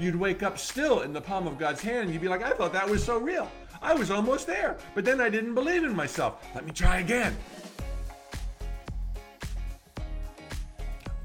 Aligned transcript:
you'd 0.00 0.16
wake 0.16 0.42
up 0.42 0.58
still 0.58 1.02
in 1.02 1.12
the 1.12 1.20
palm 1.20 1.46
of 1.46 1.58
God's 1.58 1.82
hand 1.82 2.04
and 2.04 2.12
you'd 2.12 2.22
be 2.22 2.28
like, 2.28 2.42
I 2.42 2.52
thought 2.52 2.72
that 2.72 2.88
was 2.88 3.04
so 3.04 3.18
real. 3.18 3.50
I 3.82 3.94
was 3.94 4.10
almost 4.10 4.46
there, 4.46 4.78
but 4.94 5.04
then 5.04 5.20
I 5.20 5.28
didn't 5.28 5.54
believe 5.54 5.84
in 5.84 5.94
myself. 5.94 6.44
Let 6.54 6.64
me 6.64 6.72
try 6.72 7.00
again. 7.00 7.36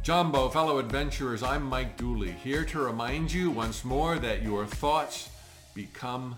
Jumbo, 0.03 0.49
fellow 0.49 0.77
adventurers, 0.77 1.41
I'm 1.41 1.63
Mike 1.63 1.97
Dooley, 1.97 2.31
here 2.31 2.63
to 2.65 2.79
remind 2.79 3.31
you 3.31 3.49
once 3.49 3.83
more 3.83 4.19
that 4.19 4.43
your 4.43 4.65
thoughts 4.65 5.29
become 5.73 6.37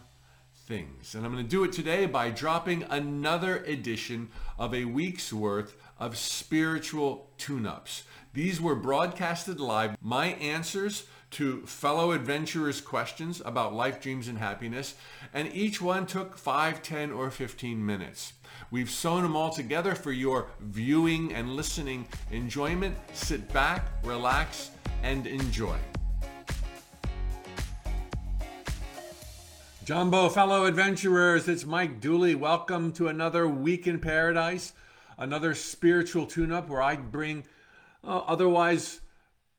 things. 0.68 1.16
And 1.16 1.26
I'm 1.26 1.34
going 1.34 1.44
to 1.44 1.50
do 1.50 1.64
it 1.66 1.74
today 1.74 2.06
by 2.06 2.30
dropping 2.30 2.84
another 2.84 3.58
edition 3.64 4.30
of 4.58 4.74
a 4.74 4.86
week's 4.86 5.34
worth 5.34 5.76
of 6.00 6.18
spiritual 6.18 7.30
tune 7.38 7.66
ups. 7.66 8.04
These 8.34 8.62
were 8.62 8.76
broadcasted 8.76 9.60
live. 9.60 9.98
My 10.02 10.28
answers 10.28 11.06
to 11.32 11.66
fellow 11.66 12.12
adventurers' 12.12 12.82
questions 12.82 13.42
about 13.44 13.74
life, 13.74 14.02
dreams, 14.02 14.28
and 14.28 14.38
happiness, 14.38 14.96
and 15.34 15.54
each 15.54 15.82
one 15.82 16.06
took 16.06 16.38
5, 16.38 16.82
10, 16.82 17.12
or 17.12 17.30
15 17.30 17.86
minutes. 17.86 18.34
We've 18.72 18.90
sewn 18.90 19.24
them 19.24 19.36
all 19.36 19.52
together 19.52 19.96
for 19.96 20.12
your 20.12 20.50
viewing 20.60 21.34
and 21.34 21.56
listening 21.56 22.08
enjoyment. 22.32 22.96
Sit 23.14 23.52
back, 23.54 23.86
relax, 24.04 24.72
and 25.04 25.28
enjoy. 25.28 25.78
Jumbo, 29.88 30.28
fellow 30.28 30.66
adventurers, 30.66 31.48
it's 31.48 31.66
Mike 31.66 32.02
Dooley. 32.02 32.36
Welcome 32.36 32.92
to 32.94 33.08
another 33.08 33.48
week 33.48 33.88
in 33.88 34.00
paradise, 34.00 34.74
another 35.18 35.54
spiritual 35.54 36.26
tune 36.26 36.52
up 36.52 36.68
where 36.68 36.82
I 36.82 36.98
bring 36.98 37.46
uh, 38.04 38.18
otherwise 38.28 39.00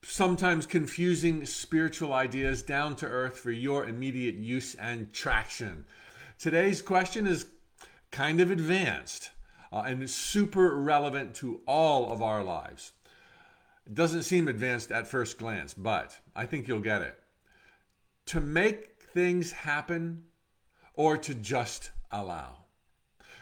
sometimes 0.09 0.65
confusing 0.65 1.45
spiritual 1.45 2.15
ideas 2.15 2.63
down 2.63 2.97
to 2.97 3.07
earth 3.07 3.39
for 3.39 3.51
your 3.51 3.87
immediate 3.87 4.37
use 4.37 4.75
and 4.77 5.13
traction. 5.13 5.85
Today's 6.39 6.81
question 6.81 7.27
is 7.27 7.47
kind 8.11 8.41
of 8.41 8.51
advanced 8.51 9.31
uh, 9.71 9.83
and 9.87 10.09
super 10.09 10.77
relevant 10.79 11.35
to 11.35 11.61
all 11.67 12.11
of 12.11 12.23
our 12.23 12.43
lives. 12.43 12.93
It 13.87 13.95
doesn't 13.95 14.23
seem 14.23 14.49
advanced 14.49 14.91
at 14.91 15.07
first 15.07 15.39
glance, 15.39 15.75
but 15.75 16.17
I 16.35 16.47
think 16.47 16.67
you'll 16.67 16.81
get 16.81 17.03
it. 17.03 17.19
To 18.27 18.41
make 18.41 19.03
things 19.13 19.53
happen 19.53 20.25
or 20.95 21.19
to 21.19 21.35
just 21.35 21.91
allow. 22.11 22.65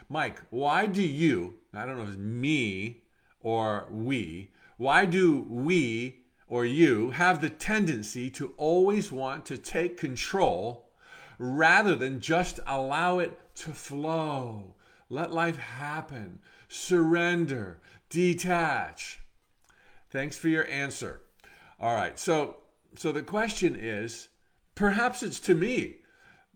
Mike, 0.09 0.41
why 0.49 0.85
do 0.85 1.01
you, 1.01 1.55
I 1.73 1.85
don't 1.85 1.97
know 1.97 2.03
if 2.03 2.09
it's 2.09 2.17
me 2.17 3.03
or 3.39 3.87
we, 3.89 4.51
why 4.75 5.05
do 5.05 5.45
we 5.49 6.23
or 6.47 6.65
you 6.65 7.11
have 7.11 7.41
the 7.41 7.49
tendency 7.49 8.29
to 8.31 8.53
always 8.57 9.11
want 9.11 9.45
to 9.45 9.57
take 9.57 9.97
control 9.97 10.89
rather 11.37 11.95
than 11.95 12.19
just 12.19 12.59
allow 12.65 13.19
it 13.19 13.39
to 13.55 13.71
flow. 13.71 14.75
Let 15.09 15.31
life 15.31 15.57
happen. 15.57 16.39
Surrender. 16.67 17.79
Detach. 18.09 19.19
Thanks 20.09 20.37
for 20.37 20.47
your 20.47 20.67
answer. 20.67 21.21
All 21.79 21.93
right. 21.93 22.17
So 22.17 22.57
so 22.95 23.11
the 23.11 23.21
question 23.21 23.75
is 23.79 24.29
perhaps 24.75 25.21
it's 25.21 25.39
to 25.41 25.53
me. 25.53 25.97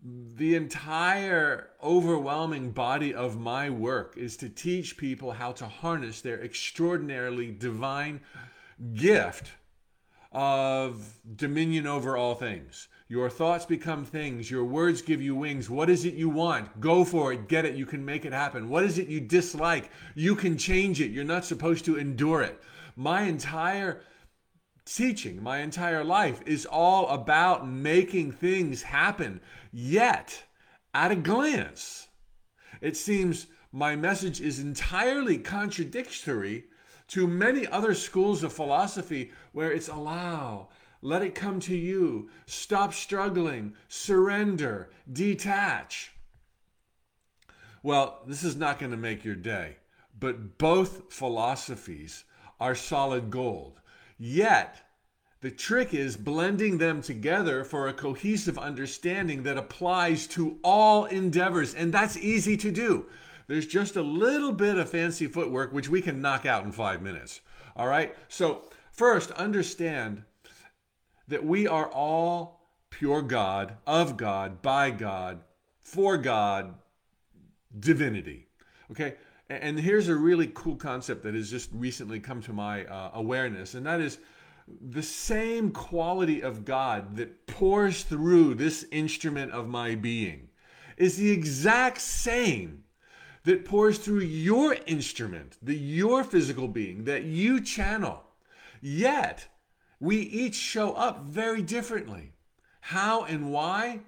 The 0.04 0.56
entire 0.56 1.70
overwhelming 1.80 2.72
body 2.72 3.14
of 3.14 3.38
my 3.38 3.70
work 3.70 4.14
is 4.16 4.36
to 4.38 4.48
teach 4.48 4.96
people 4.96 5.30
how 5.30 5.52
to 5.52 5.66
harness 5.66 6.20
their 6.20 6.42
extraordinarily 6.42 7.52
divine 7.52 8.20
gift 8.94 9.52
of 10.32 11.20
dominion 11.36 11.86
over 11.86 12.16
all 12.16 12.34
things. 12.34 12.88
Your 13.08 13.28
thoughts 13.28 13.66
become 13.66 14.06
things. 14.06 14.50
Your 14.50 14.64
words 14.64 15.02
give 15.02 15.20
you 15.20 15.36
wings. 15.36 15.68
What 15.68 15.90
is 15.90 16.06
it 16.06 16.14
you 16.14 16.30
want? 16.30 16.80
Go 16.80 17.04
for 17.04 17.32
it. 17.32 17.46
Get 17.46 17.66
it. 17.66 17.74
You 17.74 17.84
can 17.84 18.04
make 18.04 18.24
it 18.24 18.32
happen. 18.32 18.70
What 18.70 18.84
is 18.84 18.98
it 18.98 19.08
you 19.08 19.20
dislike? 19.20 19.90
You 20.14 20.34
can 20.34 20.56
change 20.56 21.00
it. 21.00 21.10
You're 21.10 21.24
not 21.24 21.44
supposed 21.44 21.84
to 21.84 21.98
endure 21.98 22.40
it. 22.40 22.58
My 22.96 23.22
entire 23.22 24.00
teaching, 24.86 25.42
my 25.42 25.58
entire 25.58 26.04
life 26.04 26.40
is 26.46 26.64
all 26.64 27.08
about 27.08 27.68
making 27.68 28.32
things 28.32 28.82
happen. 28.82 29.40
Yet, 29.70 30.44
at 30.94 31.12
a 31.12 31.16
glance, 31.16 32.08
it 32.80 32.96
seems 32.96 33.46
my 33.70 33.96
message 33.96 34.40
is 34.40 34.58
entirely 34.58 35.38
contradictory 35.38 36.64
to 37.12 37.26
many 37.26 37.66
other 37.66 37.92
schools 37.92 38.42
of 38.42 38.54
philosophy 38.54 39.30
where 39.52 39.70
it's 39.70 39.88
allow, 39.88 40.68
let 41.02 41.20
it 41.20 41.34
come 41.34 41.60
to 41.60 41.76
you, 41.76 42.30
stop 42.46 42.94
struggling, 42.94 43.74
surrender, 43.88 44.88
detach. 45.12 46.12
Well, 47.82 48.22
this 48.26 48.42
is 48.42 48.56
not 48.56 48.78
going 48.78 48.92
to 48.92 48.96
make 48.96 49.26
your 49.26 49.34
day, 49.34 49.76
but 50.18 50.56
both 50.56 51.12
philosophies 51.12 52.24
are 52.58 52.74
solid 52.74 53.30
gold. 53.30 53.78
Yet, 54.18 54.80
the 55.42 55.50
trick 55.50 55.92
is 55.92 56.16
blending 56.16 56.78
them 56.78 57.02
together 57.02 57.62
for 57.62 57.88
a 57.88 57.92
cohesive 57.92 58.56
understanding 58.56 59.42
that 59.42 59.58
applies 59.58 60.26
to 60.28 60.58
all 60.64 61.04
endeavors, 61.04 61.74
and 61.74 61.92
that's 61.92 62.16
easy 62.16 62.56
to 62.56 62.70
do. 62.70 63.04
There's 63.52 63.66
just 63.66 63.96
a 63.96 64.02
little 64.02 64.50
bit 64.50 64.78
of 64.78 64.88
fancy 64.88 65.26
footwork 65.26 65.74
which 65.74 65.90
we 65.90 66.00
can 66.00 66.22
knock 66.22 66.46
out 66.46 66.64
in 66.64 66.72
five 66.72 67.02
minutes. 67.02 67.42
All 67.76 67.86
right? 67.86 68.16
So, 68.28 68.62
first, 68.92 69.30
understand 69.32 70.22
that 71.28 71.44
we 71.44 71.68
are 71.68 71.88
all 71.88 72.66
pure 72.88 73.20
God, 73.20 73.76
of 73.86 74.16
God, 74.16 74.62
by 74.62 74.90
God, 74.90 75.42
for 75.82 76.16
God, 76.16 76.76
divinity. 77.78 78.46
Okay? 78.90 79.16
And 79.50 79.78
here's 79.78 80.08
a 80.08 80.16
really 80.16 80.50
cool 80.54 80.76
concept 80.76 81.22
that 81.24 81.34
has 81.34 81.50
just 81.50 81.68
recently 81.74 82.20
come 82.20 82.40
to 82.44 82.54
my 82.54 82.86
uh, 82.86 83.10
awareness, 83.12 83.74
and 83.74 83.84
that 83.84 84.00
is 84.00 84.16
the 84.80 85.02
same 85.02 85.72
quality 85.72 86.40
of 86.40 86.64
God 86.64 87.16
that 87.16 87.46
pours 87.48 88.02
through 88.02 88.54
this 88.54 88.86
instrument 88.90 89.52
of 89.52 89.68
my 89.68 89.94
being 89.94 90.48
is 90.96 91.18
the 91.18 91.30
exact 91.30 92.00
same 92.00 92.84
that 93.44 93.64
pours 93.64 93.98
through 93.98 94.20
your 94.20 94.76
instrument, 94.86 95.56
the 95.62 95.76
your 95.76 96.24
physical 96.24 96.68
being 96.68 97.04
that 97.04 97.24
you 97.24 97.60
channel. 97.60 98.22
Yet, 98.80 99.48
we 100.00 100.16
each 100.18 100.54
show 100.54 100.92
up 100.92 101.24
very 101.24 101.62
differently. 101.62 102.32
How 102.80 103.24
and 103.24 103.52
why? 103.52 104.00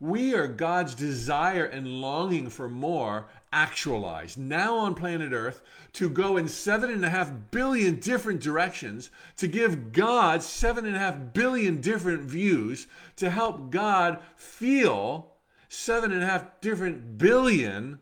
We 0.00 0.34
are 0.34 0.48
God's 0.48 0.94
desire 0.94 1.64
and 1.64 2.00
longing 2.00 2.50
for 2.50 2.68
more 2.68 3.28
actualized 3.52 4.36
now 4.36 4.76
on 4.76 4.94
planet 4.94 5.32
Earth 5.32 5.62
to 5.92 6.08
go 6.10 6.36
in 6.36 6.48
seven 6.48 6.90
and 6.90 7.04
a 7.04 7.10
half 7.10 7.30
billion 7.50 8.00
different 8.00 8.40
directions, 8.40 9.10
to 9.36 9.46
give 9.46 9.92
God 9.92 10.42
seven 10.42 10.86
and 10.86 10.96
a 10.96 10.98
half 10.98 11.32
billion 11.32 11.80
different 11.80 12.22
views, 12.22 12.86
to 13.16 13.30
help 13.30 13.70
God 13.70 14.18
feel 14.34 15.34
seven 15.68 16.12
and 16.12 16.22
a 16.22 16.26
half 16.26 16.60
different 16.60 17.16
billion 17.16 18.00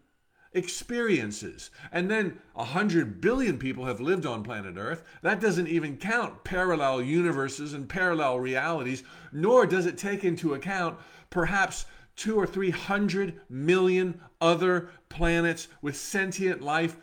experiences. 0.52 1.70
And 1.92 2.10
then 2.10 2.38
100 2.54 3.20
billion 3.20 3.58
people 3.58 3.84
have 3.86 4.00
lived 4.00 4.26
on 4.26 4.42
planet 4.42 4.74
Earth. 4.76 5.04
That 5.22 5.40
doesn't 5.40 5.68
even 5.68 5.96
count 5.96 6.44
parallel 6.44 7.02
universes 7.02 7.72
and 7.72 7.88
parallel 7.88 8.40
realities, 8.40 9.02
nor 9.32 9.66
does 9.66 9.86
it 9.86 9.96
take 9.98 10.24
into 10.24 10.54
account 10.54 10.98
perhaps 11.30 11.86
two 12.16 12.36
or 12.36 12.46
three 12.46 12.70
hundred 12.70 13.40
million 13.48 14.20
other 14.40 14.90
planets 15.08 15.68
with 15.80 15.96
sentient 15.96 16.60
life 16.60 16.96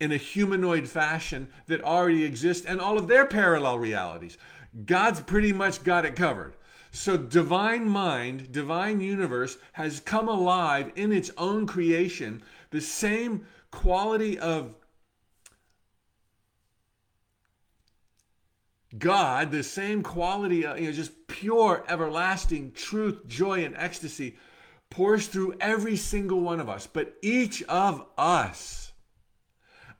in 0.00 0.12
a 0.12 0.16
humanoid 0.16 0.88
fashion 0.88 1.48
that 1.66 1.82
already 1.82 2.24
exist 2.24 2.64
and 2.66 2.80
all 2.80 2.98
of 2.98 3.08
their 3.08 3.26
parallel 3.26 3.78
realities. 3.78 4.38
God's 4.86 5.20
pretty 5.20 5.52
much 5.52 5.84
got 5.84 6.04
it 6.04 6.16
covered. 6.16 6.54
So, 6.94 7.16
divine 7.16 7.88
mind, 7.88 8.52
divine 8.52 9.00
universe 9.00 9.58
has 9.72 9.98
come 9.98 10.28
alive 10.28 10.92
in 10.94 11.10
its 11.10 11.28
own 11.36 11.66
creation 11.66 12.40
the 12.70 12.80
same 12.80 13.48
quality 13.72 14.38
of 14.38 14.76
God, 18.96 19.50
the 19.50 19.64
same 19.64 20.04
quality 20.04 20.64
of 20.64 20.78
you 20.78 20.86
know, 20.86 20.92
just 20.92 21.26
pure, 21.26 21.84
everlasting 21.88 22.70
truth, 22.70 23.26
joy, 23.26 23.64
and 23.64 23.74
ecstasy 23.76 24.36
pours 24.88 25.26
through 25.26 25.56
every 25.60 25.96
single 25.96 26.42
one 26.42 26.60
of 26.60 26.68
us. 26.68 26.86
But 26.86 27.16
each 27.22 27.64
of 27.64 28.06
us 28.16 28.92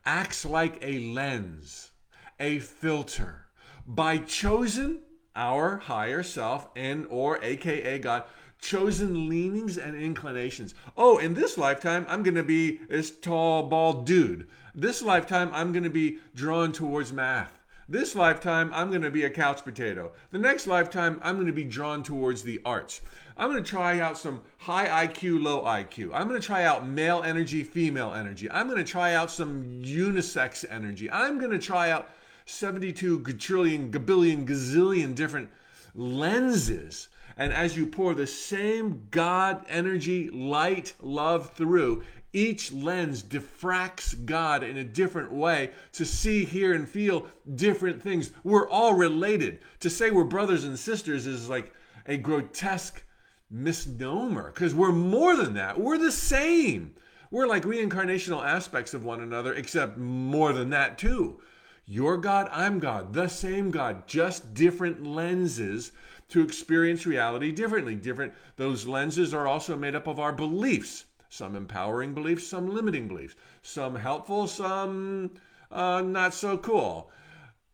acts 0.07 0.45
like 0.45 0.79
a 0.81 1.13
lens, 1.13 1.91
a 2.39 2.61
filter. 2.61 3.47
By 3.85 4.19
chosen, 4.19 5.01
our 5.37 5.79
higher 5.79 6.23
self 6.23 6.69
and 6.77 7.07
or 7.11 7.43
aka 7.43 7.99
God 7.99 8.25
chosen 8.61 9.29
leanings 9.29 9.77
and 9.77 9.95
inclinations. 9.95 10.75
Oh, 10.97 11.19
in 11.19 11.35
this 11.35 11.59
lifetime, 11.59 12.07
I'm 12.09 12.23
going 12.23 12.35
to 12.35 12.43
be 12.43 12.79
this 12.89 13.11
tall, 13.11 13.65
bald 13.65 14.07
dude. 14.07 14.49
This 14.75 15.03
lifetime, 15.03 15.51
I'm 15.53 15.73
going 15.73 15.85
to 15.85 15.91
be 15.91 16.19
drawn 16.35 16.73
towards 16.73 17.13
math. 17.13 17.53
This 17.89 18.15
lifetime, 18.15 18.71
I'm 18.73 18.89
going 18.89 19.03
to 19.03 19.11
be 19.11 19.25
a 19.25 19.31
couch 19.31 19.63
potato. 19.63 20.13
The 20.31 20.39
next 20.39 20.67
lifetime, 20.67 21.21
I'm 21.23 21.35
going 21.35 21.47
to 21.47 21.53
be 21.53 21.65
drawn 21.65 22.03
towards 22.03 22.43
the 22.43 22.61
arts. 22.65 23.03
I'm 23.37 23.51
going 23.51 23.63
to 23.63 23.69
try 23.69 24.01
out 24.01 24.17
some 24.17 24.41
high 24.59 25.07
IQ, 25.07 25.43
low 25.43 25.63
IQ. 25.65 26.11
I'm 26.15 26.29
going 26.29 26.41
to 26.41 26.47
try 26.47 26.65
out 26.65 26.87
male 26.87 27.23
energy, 27.23 27.63
female 27.63 28.15
energy. 28.15 28.51
I'm 28.51 28.69
going 28.69 28.79
to 28.79 28.91
try 28.91 29.15
out 29.15 29.31
some 29.31 29.83
unisex 29.83 30.65
energy. 30.71 31.11
I'm 31.11 31.39
going 31.39 31.51
to 31.51 31.59
try 31.59 31.91
out 31.91 32.09
72 32.47 33.21
gajillion, 33.21 33.91
gabillion, 33.91 34.47
gazillion 34.47 35.15
different 35.15 35.49
lenses. 35.95 37.09
And 37.37 37.53
as 37.53 37.77
you 37.77 37.87
pour 37.87 38.15
the 38.15 38.27
same 38.27 39.07
God 39.11 39.65
energy, 39.69 40.31
light, 40.31 40.95
love 41.01 41.51
through, 41.51 42.05
each 42.33 42.73
lens 42.73 43.23
diffracts 43.23 44.25
God 44.25 44.63
in 44.63 44.77
a 44.77 44.85
different 44.85 45.33
way 45.33 45.71
to 45.93 46.05
see, 46.05 46.45
hear, 46.45 46.75
and 46.75 46.89
feel 46.89 47.27
different 47.55 48.03
things. 48.03 48.33
We're 48.43 48.69
all 48.69 48.95
related. 48.95 49.61
To 49.81 49.91
say 49.91 50.11
we're 50.11 50.25
brothers 50.25 50.65
and 50.65 50.79
sisters 50.79 51.27
is 51.27 51.49
like 51.49 51.73
a 52.07 52.17
grotesque 52.17 53.03
misnomer 53.51 54.51
because 54.53 54.75
we're 54.75 54.93
more 54.93 55.37
than 55.37 55.55
that. 55.55 55.81
We're 55.81 55.99
the 55.99 56.13
same. 56.13 56.95
We're 57.31 57.47
like 57.47 57.63
reincarnational 57.63 58.45
aspects 58.45 58.95
of 58.95 59.05
one 59.05 59.21
another, 59.21 59.55
except 59.55 59.97
more 59.97 60.53
than 60.53 60.71
that, 60.71 60.99
too. 60.99 61.41
You're 61.87 62.17
God, 62.17 62.49
I'm 62.51 62.79
God, 62.79 63.13
the 63.13 63.29
same 63.29 63.71
God, 63.71 64.07
just 64.07 64.55
different 64.55 65.07
lenses 65.07 65.93
to 66.29 66.43
experience 66.43 67.07
reality 67.07 67.53
differently. 67.53 67.95
Different 67.95 68.33
those 68.57 68.87
lenses 68.87 69.35
are 69.35 69.47
also 69.47 69.77
made 69.77 69.95
up 69.95 70.07
of 70.07 70.19
our 70.19 70.33
beliefs 70.33 71.05
some 71.35 71.57
empowering 71.57 72.15
beliefs, 72.15 72.47
some 72.47 72.73
limiting 72.73 73.09
beliefs, 73.09 73.35
some 73.63 73.97
helpful, 73.97 74.47
some 74.47 75.33
uh, 75.73 76.01
not 76.01 76.33
so 76.33 76.57
cool. 76.57 77.11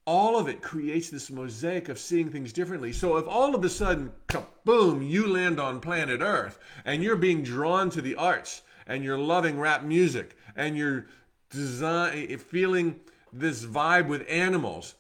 All 0.07 0.39
of 0.39 0.49
it 0.49 0.63
creates 0.63 1.11
this 1.11 1.31
mosaic 1.31 1.91
of 1.91 1.99
seeing 1.99 2.31
things 2.31 2.55
differently. 2.55 2.93
So 2.93 3.19
if 3.19 3.29
all 3.29 3.55
of 3.55 3.63
a 3.63 3.69
sudden, 3.69 4.13
kaboom, 4.29 5.07
you 5.09 5.27
land 5.27 5.61
on 5.61 5.81
planet 5.81 6.23
Earth 6.23 6.59
and 6.87 7.03
you're 7.03 7.17
being 7.17 7.43
drawn 7.43 7.91
to 7.91 8.01
the 8.01 8.15
arts 8.15 8.63
and 8.87 9.05
you're 9.05 9.19
loving 9.19 9.61
rap 9.61 9.85
music 9.85 10.37
and 10.57 10.77
you're 10.77 11.07
design, 11.51 12.39
feeling 12.39 12.99
this 13.33 13.65
vibe 13.65 14.09
with 14.09 14.25
animals, 14.29 14.95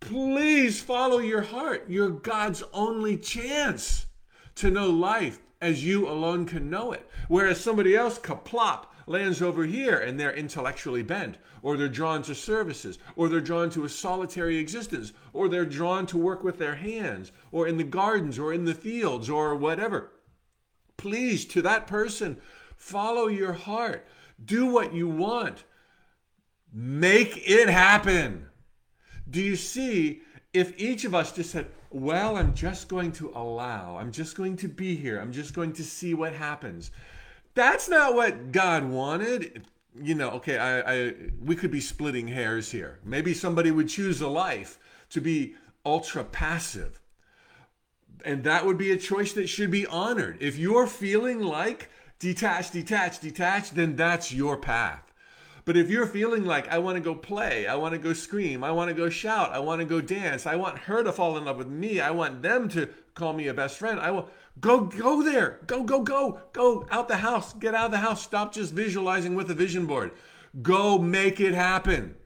please 0.00 0.80
follow 0.80 1.18
your 1.18 1.42
heart. 1.42 1.84
You're 1.88 2.10
God's 2.10 2.62
only 2.72 3.16
chance 3.16 4.06
to 4.56 4.70
know 4.70 4.90
life 4.90 5.40
as 5.60 5.84
you 5.84 6.08
alone 6.08 6.44
can 6.44 6.68
know 6.68 6.92
it. 6.92 7.08
Whereas 7.28 7.60
somebody 7.60 7.96
else, 7.96 8.18
kaplop, 8.18 8.86
lands 9.06 9.42
over 9.42 9.64
here 9.64 9.98
and 9.98 10.18
they're 10.18 10.34
intellectually 10.34 11.02
bent, 11.02 11.36
or 11.62 11.76
they're 11.76 11.88
drawn 11.88 12.22
to 12.22 12.34
services, 12.34 12.98
or 13.16 13.28
they're 13.28 13.40
drawn 13.40 13.70
to 13.70 13.84
a 13.84 13.88
solitary 13.88 14.58
existence, 14.58 15.12
or 15.32 15.48
they're 15.48 15.64
drawn 15.64 16.06
to 16.06 16.18
work 16.18 16.42
with 16.42 16.58
their 16.58 16.74
hands, 16.74 17.30
or 17.52 17.68
in 17.68 17.76
the 17.76 17.84
gardens, 17.84 18.38
or 18.38 18.52
in 18.52 18.64
the 18.64 18.74
fields, 18.74 19.30
or 19.30 19.54
whatever. 19.54 20.10
Please, 20.96 21.44
to 21.46 21.62
that 21.62 21.86
person, 21.86 22.36
follow 22.76 23.28
your 23.28 23.52
heart. 23.52 24.06
Do 24.44 24.66
what 24.66 24.92
you 24.92 25.08
want. 25.08 25.64
Make 26.72 27.48
it 27.48 27.68
happen. 27.68 28.46
Do 29.28 29.40
you 29.40 29.56
see 29.56 30.22
if 30.52 30.78
each 30.78 31.04
of 31.04 31.14
us 31.14 31.32
just 31.32 31.50
said, 31.50 31.66
well, 31.90 32.36
I'm 32.36 32.54
just 32.54 32.88
going 32.88 33.12
to 33.12 33.30
allow. 33.34 33.96
I'm 33.96 34.12
just 34.12 34.36
going 34.36 34.56
to 34.58 34.68
be 34.68 34.96
here. 34.96 35.20
I'm 35.20 35.32
just 35.32 35.54
going 35.54 35.74
to 35.74 35.84
see 35.84 36.14
what 36.14 36.32
happens. 36.32 36.90
That's 37.54 37.88
not 37.88 38.14
what 38.14 38.52
God 38.52 38.84
wanted. 38.84 39.66
You 40.00 40.14
know, 40.14 40.30
okay, 40.30 40.56
I, 40.56 40.80
I 40.80 41.14
we 41.44 41.54
could 41.54 41.70
be 41.70 41.80
splitting 41.80 42.28
hairs 42.28 42.70
here. 42.70 42.98
Maybe 43.04 43.34
somebody 43.34 43.70
would 43.70 43.88
choose 43.88 44.22
a 44.22 44.28
life 44.28 44.78
to 45.10 45.20
be 45.20 45.54
ultra 45.84 46.24
passive. 46.24 47.00
And 48.24 48.44
that 48.44 48.64
would 48.64 48.78
be 48.78 48.92
a 48.92 48.96
choice 48.96 49.34
that 49.34 49.48
should 49.48 49.70
be 49.70 49.86
honored. 49.86 50.38
If 50.40 50.56
you're 50.56 50.86
feeling 50.86 51.40
like 51.40 51.90
detached, 52.18 52.72
detached, 52.72 53.20
detached, 53.20 53.74
then 53.74 53.96
that's 53.96 54.32
your 54.32 54.56
path. 54.56 55.11
But 55.64 55.76
if 55.76 55.90
you're 55.90 56.06
feeling 56.06 56.44
like 56.44 56.68
I 56.68 56.78
want 56.78 56.96
to 56.96 57.00
go 57.00 57.14
play, 57.14 57.66
I 57.66 57.76
want 57.76 57.92
to 57.92 57.98
go 57.98 58.12
scream, 58.12 58.64
I 58.64 58.72
want 58.72 58.88
to 58.88 58.94
go 58.94 59.08
shout, 59.08 59.52
I 59.52 59.60
want 59.60 59.80
to 59.80 59.84
go 59.84 60.00
dance, 60.00 60.46
I 60.46 60.56
want 60.56 60.78
her 60.78 61.04
to 61.04 61.12
fall 61.12 61.36
in 61.36 61.44
love 61.44 61.58
with 61.58 61.68
me, 61.68 62.00
I 62.00 62.10
want 62.10 62.42
them 62.42 62.68
to 62.70 62.88
call 63.14 63.32
me 63.32 63.46
a 63.48 63.54
best 63.54 63.78
friend. 63.78 64.00
I 64.00 64.10
will 64.10 64.28
go 64.60 64.80
go 64.80 65.22
there. 65.22 65.60
Go 65.66 65.82
go 65.84 66.02
go. 66.02 66.40
Go 66.52 66.86
out 66.90 67.08
the 67.08 67.16
house. 67.16 67.52
Get 67.54 67.74
out 67.74 67.86
of 67.86 67.90
the 67.92 67.98
house. 67.98 68.22
Stop 68.22 68.52
just 68.52 68.72
visualizing 68.72 69.34
with 69.34 69.50
a 69.50 69.54
vision 69.54 69.86
board. 69.86 70.12
Go 70.62 70.98
make 70.98 71.40
it 71.40 71.54
happen. 71.54 72.16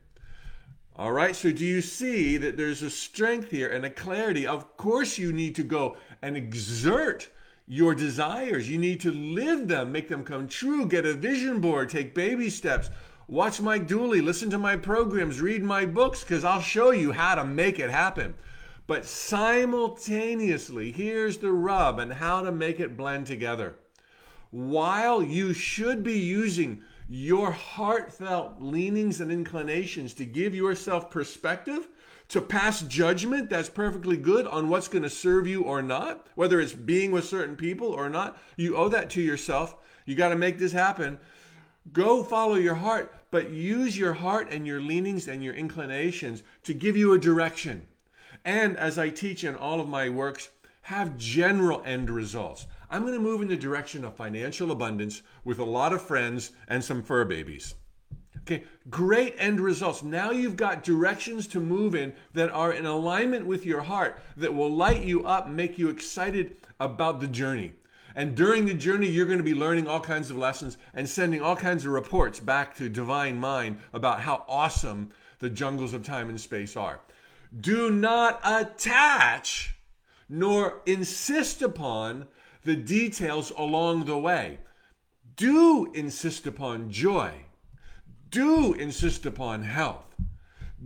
All 0.98 1.12
right, 1.12 1.36
so 1.36 1.52
do 1.52 1.64
you 1.64 1.82
see 1.82 2.38
that 2.38 2.56
there's 2.56 2.80
a 2.80 2.88
strength 2.88 3.50
here 3.50 3.68
and 3.68 3.84
a 3.84 3.90
clarity? 3.90 4.46
Of 4.46 4.78
course, 4.78 5.18
you 5.18 5.30
need 5.30 5.54
to 5.56 5.62
go 5.62 5.98
and 6.22 6.38
exert 6.38 7.28
your 7.68 7.94
desires. 7.94 8.70
You 8.70 8.78
need 8.78 9.00
to 9.00 9.12
live 9.12 9.68
them, 9.68 9.92
make 9.92 10.08
them 10.08 10.24
come 10.24 10.48
true, 10.48 10.86
get 10.86 11.04
a 11.04 11.12
vision 11.12 11.60
board, 11.60 11.90
take 11.90 12.14
baby 12.14 12.48
steps. 12.48 12.88
Watch 13.28 13.60
Mike 13.60 13.88
Dooley, 13.88 14.20
listen 14.20 14.50
to 14.50 14.58
my 14.58 14.76
programs, 14.76 15.40
read 15.40 15.64
my 15.64 15.84
books, 15.84 16.22
because 16.22 16.44
I'll 16.44 16.60
show 16.60 16.92
you 16.92 17.10
how 17.10 17.34
to 17.34 17.44
make 17.44 17.80
it 17.80 17.90
happen. 17.90 18.34
But 18.86 19.04
simultaneously, 19.04 20.92
here's 20.92 21.38
the 21.38 21.50
rub 21.50 21.98
and 21.98 22.12
how 22.12 22.42
to 22.42 22.52
make 22.52 22.78
it 22.78 22.96
blend 22.96 23.26
together. 23.26 23.74
While 24.52 25.24
you 25.24 25.52
should 25.52 26.04
be 26.04 26.16
using 26.16 26.82
your 27.08 27.50
heartfelt 27.50 28.62
leanings 28.62 29.20
and 29.20 29.32
inclinations 29.32 30.14
to 30.14 30.24
give 30.24 30.54
yourself 30.54 31.10
perspective, 31.10 31.88
to 32.28 32.40
pass 32.40 32.82
judgment 32.82 33.50
that's 33.50 33.68
perfectly 33.68 34.16
good 34.16 34.46
on 34.46 34.68
what's 34.68 34.88
going 34.88 35.02
to 35.02 35.10
serve 35.10 35.48
you 35.48 35.62
or 35.62 35.82
not, 35.82 36.28
whether 36.36 36.60
it's 36.60 36.72
being 36.72 37.10
with 37.10 37.24
certain 37.24 37.56
people 37.56 37.88
or 37.88 38.08
not, 38.08 38.38
you 38.56 38.76
owe 38.76 38.88
that 38.88 39.10
to 39.10 39.20
yourself. 39.20 39.74
You 40.04 40.14
got 40.14 40.28
to 40.28 40.36
make 40.36 40.58
this 40.58 40.72
happen. 40.72 41.18
Go 41.92 42.22
follow 42.22 42.54
your 42.54 42.74
heart, 42.74 43.14
but 43.30 43.50
use 43.50 43.98
your 43.98 44.14
heart 44.14 44.48
and 44.50 44.66
your 44.66 44.80
leanings 44.80 45.28
and 45.28 45.42
your 45.42 45.54
inclinations 45.54 46.42
to 46.64 46.74
give 46.74 46.96
you 46.96 47.12
a 47.12 47.18
direction. 47.18 47.86
And 48.44 48.76
as 48.76 48.98
I 48.98 49.08
teach 49.08 49.44
in 49.44 49.54
all 49.54 49.80
of 49.80 49.88
my 49.88 50.08
works, 50.08 50.50
have 50.82 51.18
general 51.18 51.82
end 51.84 52.10
results. 52.10 52.66
I'm 52.88 53.02
going 53.02 53.14
to 53.14 53.20
move 53.20 53.42
in 53.42 53.48
the 53.48 53.56
direction 53.56 54.04
of 54.04 54.14
financial 54.14 54.70
abundance 54.70 55.22
with 55.44 55.58
a 55.58 55.64
lot 55.64 55.92
of 55.92 56.00
friends 56.00 56.52
and 56.68 56.82
some 56.82 57.02
fur 57.02 57.24
babies. 57.24 57.74
Okay, 58.42 58.62
great 58.88 59.34
end 59.38 59.58
results. 59.58 60.04
Now 60.04 60.30
you've 60.30 60.56
got 60.56 60.84
directions 60.84 61.48
to 61.48 61.60
move 61.60 61.96
in 61.96 62.12
that 62.34 62.50
are 62.50 62.72
in 62.72 62.86
alignment 62.86 63.44
with 63.44 63.66
your 63.66 63.80
heart 63.80 64.20
that 64.36 64.54
will 64.54 64.70
light 64.70 65.02
you 65.02 65.26
up, 65.26 65.48
make 65.48 65.78
you 65.78 65.88
excited 65.88 66.56
about 66.78 67.18
the 67.20 67.26
journey. 67.26 67.72
And 68.16 68.34
during 68.34 68.64
the 68.64 68.72
journey, 68.72 69.08
you're 69.08 69.26
going 69.26 69.38
to 69.38 69.44
be 69.44 69.54
learning 69.54 69.86
all 69.86 70.00
kinds 70.00 70.30
of 70.30 70.38
lessons 70.38 70.78
and 70.94 71.06
sending 71.06 71.42
all 71.42 71.54
kinds 71.54 71.84
of 71.84 71.92
reports 71.92 72.40
back 72.40 72.74
to 72.76 72.88
Divine 72.88 73.38
Mind 73.38 73.78
about 73.92 74.22
how 74.22 74.46
awesome 74.48 75.10
the 75.38 75.50
jungles 75.50 75.92
of 75.92 76.02
time 76.02 76.30
and 76.30 76.40
space 76.40 76.78
are. 76.78 77.00
Do 77.60 77.90
not 77.90 78.40
attach 78.42 79.76
nor 80.30 80.80
insist 80.86 81.60
upon 81.60 82.26
the 82.64 82.74
details 82.74 83.52
along 83.56 84.06
the 84.06 84.18
way. 84.18 84.60
Do 85.36 85.92
insist 85.92 86.46
upon 86.46 86.90
joy. 86.90 87.32
Do 88.30 88.72
insist 88.72 89.26
upon 89.26 89.62
health. 89.62 90.16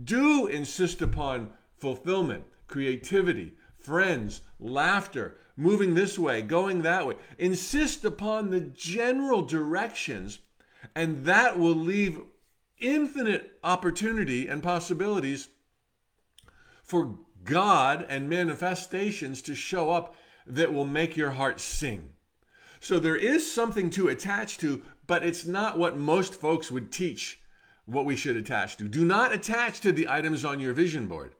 Do 0.03 0.47
insist 0.47 1.01
upon 1.01 1.51
fulfillment, 1.77 2.43
creativity, 2.67 3.53
friends, 3.83 4.41
laughter, 4.59 5.37
moving 5.55 5.93
this 5.93 6.17
way, 6.17 6.41
going 6.41 6.81
that 6.81 7.05
way. 7.05 7.15
Insist 7.37 8.05
upon 8.05 8.49
the 8.49 8.61
general 8.61 9.41
directions, 9.41 10.39
and 10.95 11.25
that 11.25 11.57
will 11.57 11.75
leave 11.75 12.21
infinite 12.79 13.59
opportunity 13.63 14.47
and 14.47 14.63
possibilities 14.63 15.49
for 16.83 17.19
God 17.43 18.05
and 18.09 18.29
manifestations 18.29 19.41
to 19.43 19.55
show 19.55 19.91
up 19.91 20.15
that 20.45 20.73
will 20.73 20.85
make 20.85 21.15
your 21.15 21.31
heart 21.31 21.59
sing. 21.59 22.09
So 22.79 22.99
there 22.99 23.15
is 23.15 23.51
something 23.51 23.89
to 23.91 24.07
attach 24.07 24.57
to, 24.57 24.81
but 25.05 25.23
it's 25.23 25.45
not 25.45 25.77
what 25.77 25.97
most 25.97 26.33
folks 26.33 26.71
would 26.71 26.91
teach 26.91 27.39
what 27.85 28.05
we 28.05 28.15
should 28.15 28.35
attach 28.35 28.77
to. 28.77 28.87
Do 28.87 29.05
not 29.05 29.33
attach 29.33 29.79
to 29.81 29.91
the 29.91 30.07
items 30.09 30.43
on 30.43 30.59
your 30.59 30.73
vision 30.73 31.07
board. 31.07 31.35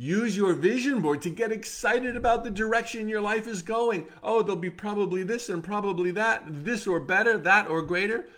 Use 0.00 0.36
your 0.36 0.52
vision 0.52 1.00
board 1.00 1.22
to 1.22 1.30
get 1.30 1.50
excited 1.50 2.16
about 2.16 2.44
the 2.44 2.52
direction 2.52 3.08
your 3.08 3.20
life 3.20 3.48
is 3.48 3.62
going. 3.62 4.06
Oh, 4.22 4.42
there'll 4.42 4.54
be 4.54 4.70
probably 4.70 5.24
this 5.24 5.48
and 5.48 5.62
probably 5.62 6.12
that, 6.12 6.44
this 6.46 6.86
or 6.86 7.00
better, 7.00 7.36
that 7.38 7.68
or 7.68 7.82
greater. 7.82 8.28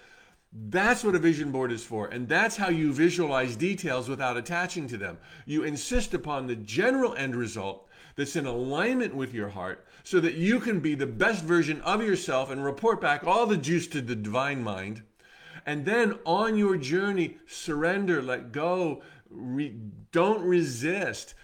That's 0.53 1.05
what 1.05 1.15
a 1.15 1.19
vision 1.19 1.53
board 1.53 1.71
is 1.71 1.85
for. 1.85 2.07
And 2.07 2.27
that's 2.27 2.57
how 2.57 2.71
you 2.71 2.95
visualize 2.95 3.57
details 3.57 4.09
without 4.09 4.39
attaching 4.39 4.89
to 4.89 4.97
them. 4.97 5.19
You 5.45 5.65
insist 5.65 6.15
upon 6.15 6.47
the 6.47 6.57
general 6.57 7.15
end 7.15 7.37
result 7.37 7.87
that's 8.17 8.37
in 8.37 8.47
alignment 8.47 9.15
with 9.15 9.35
your 9.35 9.51
heart 9.51 9.87
so 10.03 10.19
that 10.21 10.37
you 10.37 10.61
can 10.61 10.81
be 10.81 10.95
the 10.95 11.07
best 11.07 11.45
version 11.45 11.83
of 11.83 12.03
yourself 12.03 12.51
and 12.51 12.65
report 12.65 13.03
back 13.03 13.27
all 13.27 13.45
the 13.45 13.59
juice 13.59 13.87
to 13.89 14.01
the 14.01 14.17
divine 14.17 14.63
mind. 14.65 15.03
And 15.67 15.85
then 15.85 16.19
on 16.25 16.57
your 16.57 16.79
journey, 16.79 17.37
surrender, 17.47 18.23
let 18.23 18.51
go, 18.51 19.03
Re- 19.31 19.77
don't 20.11 20.43
resist. 20.43 21.35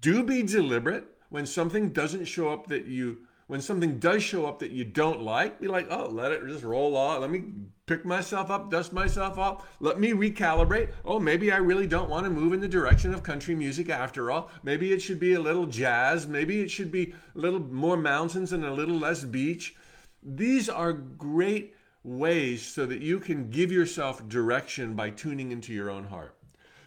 Do 0.00 0.22
be 0.22 0.42
deliberate 0.42 1.06
when 1.30 1.46
something 1.46 1.90
doesn't 1.90 2.26
show 2.26 2.48
up 2.48 2.66
that 2.68 2.86
you 2.86 3.18
when 3.46 3.60
something 3.60 4.00
does 4.00 4.24
show 4.24 4.46
up 4.46 4.58
that 4.58 4.72
you 4.72 4.84
don't 4.84 5.22
like, 5.22 5.60
be 5.60 5.68
like, 5.68 5.86
oh, 5.88 6.08
let 6.08 6.32
it 6.32 6.44
just 6.48 6.64
roll 6.64 6.96
off. 6.96 7.20
Let 7.20 7.30
me 7.30 7.44
pick 7.86 8.04
myself 8.04 8.50
up, 8.50 8.72
dust 8.72 8.92
myself 8.92 9.38
off. 9.38 9.68
Let 9.78 10.00
me 10.00 10.10
recalibrate. 10.10 10.90
Oh, 11.04 11.20
maybe 11.20 11.52
I 11.52 11.58
really 11.58 11.86
don't 11.86 12.10
want 12.10 12.24
to 12.24 12.30
move 12.30 12.52
in 12.52 12.60
the 12.60 12.66
direction 12.66 13.14
of 13.14 13.22
country 13.22 13.54
music 13.54 13.88
after 13.88 14.32
all. 14.32 14.50
Maybe 14.64 14.92
it 14.92 15.00
should 15.00 15.20
be 15.20 15.34
a 15.34 15.40
little 15.40 15.66
jazz. 15.66 16.26
Maybe 16.26 16.60
it 16.60 16.72
should 16.72 16.90
be 16.90 17.14
a 17.36 17.38
little 17.38 17.60
more 17.60 17.96
mountains 17.96 18.52
and 18.52 18.64
a 18.64 18.74
little 18.74 18.98
less 18.98 19.22
beach. 19.22 19.76
These 20.24 20.68
are 20.68 20.92
great 20.92 21.76
ways 22.02 22.66
so 22.66 22.84
that 22.86 23.00
you 23.00 23.20
can 23.20 23.50
give 23.50 23.70
yourself 23.70 24.28
direction 24.28 24.94
by 24.94 25.10
tuning 25.10 25.52
into 25.52 25.72
your 25.72 25.88
own 25.88 26.04
heart. 26.04 26.36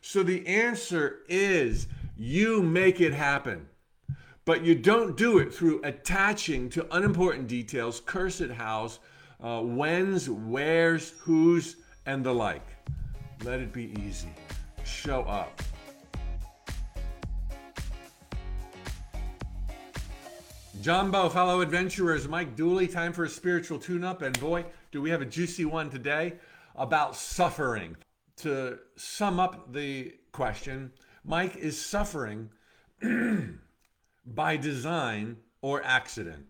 So 0.01 0.24
the 0.24 0.46
answer 0.46 1.20
is 1.30 1.88
you 2.19 2.61
make 2.61 2.99
it 2.99 3.13
happen. 3.13 3.65
But 4.43 4.63
you 4.63 4.75
don't 4.75 5.15
do 5.15 5.38
it 5.38 5.53
through 5.53 5.81
attaching 5.83 6.69
to 6.71 6.85
unimportant 6.93 7.47
details, 7.47 8.01
cursed 8.05 8.49
hows, 8.49 8.99
uh, 9.41 9.61
whens, 9.61 10.29
wheres, 10.29 11.13
whos, 11.21 11.77
and 12.05 12.23
the 12.23 12.33
like. 12.33 12.67
Let 13.45 13.61
it 13.61 13.71
be 13.71 13.93
easy. 14.05 14.27
Show 14.83 15.21
up. 15.21 15.61
Jumbo, 20.81 21.29
fellow 21.29 21.61
adventurers, 21.61 22.27
Mike 22.27 22.55
Dooley, 22.57 22.88
time 22.88 23.13
for 23.13 23.23
a 23.23 23.29
spiritual 23.29 23.79
tune 23.79 24.03
up. 24.03 24.21
And 24.21 24.38
boy, 24.41 24.65
do 24.91 25.01
we 25.01 25.09
have 25.09 25.21
a 25.21 25.25
juicy 25.25 25.63
one 25.63 25.89
today 25.89 26.33
about 26.75 27.15
suffering. 27.15 27.95
To 28.38 28.79
sum 28.95 29.39
up 29.39 29.71
the 29.73 30.15
question, 30.31 30.91
Mike 31.29 31.57
is 31.57 31.79
suffering 31.79 32.50
by 34.25 34.57
design 34.57 35.38
or 35.62 35.79
accident. 35.83 36.48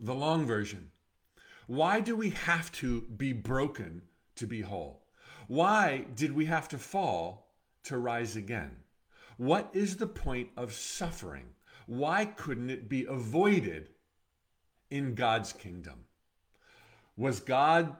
The 0.00 0.14
long 0.14 0.46
version. 0.46 0.90
Why 1.66 2.00
do 2.00 2.16
we 2.16 2.30
have 2.30 2.72
to 2.72 3.02
be 3.02 3.34
broken 3.34 4.00
to 4.36 4.46
be 4.46 4.62
whole? 4.62 5.02
Why 5.46 6.06
did 6.14 6.32
we 6.32 6.46
have 6.46 6.68
to 6.68 6.78
fall 6.78 7.50
to 7.82 7.98
rise 7.98 8.34
again? 8.34 8.74
What 9.36 9.68
is 9.74 9.98
the 9.98 10.06
point 10.06 10.48
of 10.56 10.72
suffering? 10.72 11.50
Why 11.86 12.24
couldn't 12.24 12.70
it 12.70 12.88
be 12.88 13.04
avoided 13.04 13.90
in 14.90 15.14
God's 15.14 15.52
kingdom? 15.52 16.06
Was 17.18 17.40
God 17.40 17.94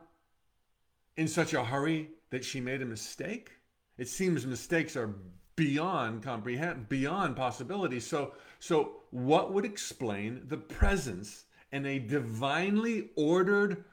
in 1.19 1.29
such 1.29 1.53
a 1.53 1.65
hurry 1.65 2.13
that 2.31 2.47
she 2.47 2.63
made 2.63 2.81
a 2.81 2.87
mistake? 2.87 3.58
It 3.99 4.09
seems 4.09 4.47
mistakes 4.47 4.97
are 4.97 5.15
beyond 5.57 6.23
comprehend 6.23 6.89
beyond 6.89 7.35
possibility. 7.35 7.99
So 7.99 8.33
so 8.61 8.99
what 9.11 9.53
would 9.53 9.65
explain 9.65 10.43
the 10.47 10.57
presence 10.57 11.45
in 11.73 11.85
a 11.85 11.99
divinely 11.99 13.11
ordered 13.17 13.85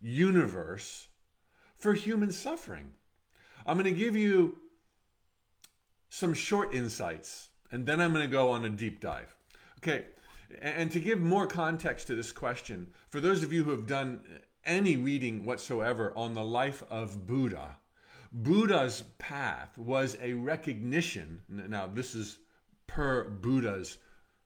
universe 0.00 1.06
for 1.78 1.94
human 1.94 2.32
suffering? 2.32 2.90
I'm 3.64 3.78
going 3.78 3.92
to 3.92 3.98
give 3.98 4.16
you 4.16 4.58
some 6.08 6.34
short 6.34 6.74
insights 6.74 7.48
and 7.70 7.84
then 7.84 8.00
i'm 8.00 8.12
going 8.12 8.24
to 8.24 8.30
go 8.30 8.50
on 8.50 8.64
a 8.64 8.70
deep 8.70 9.00
dive. 9.00 9.34
Okay 9.78 10.06
and 10.60 10.90
to 10.92 11.00
give 11.00 11.20
more 11.20 11.46
context 11.46 12.06
to 12.06 12.14
this 12.14 12.32
question 12.32 12.86
for 13.10 13.20
those 13.20 13.42
of 13.42 13.52
you 13.52 13.64
who 13.64 13.70
have 13.70 13.86
done 13.86 14.20
any 14.64 14.96
reading 14.96 15.44
whatsoever 15.44 16.12
on 16.16 16.34
the 16.34 16.44
life 16.44 16.82
of 16.90 17.26
buddha 17.26 17.76
Buddha's 18.36 19.02
path 19.18 19.78
was 19.78 20.18
a 20.20 20.34
recognition. 20.34 21.40
Now, 21.48 21.86
this 21.86 22.14
is 22.14 22.38
per 22.86 23.24
Buddha's 23.24 23.96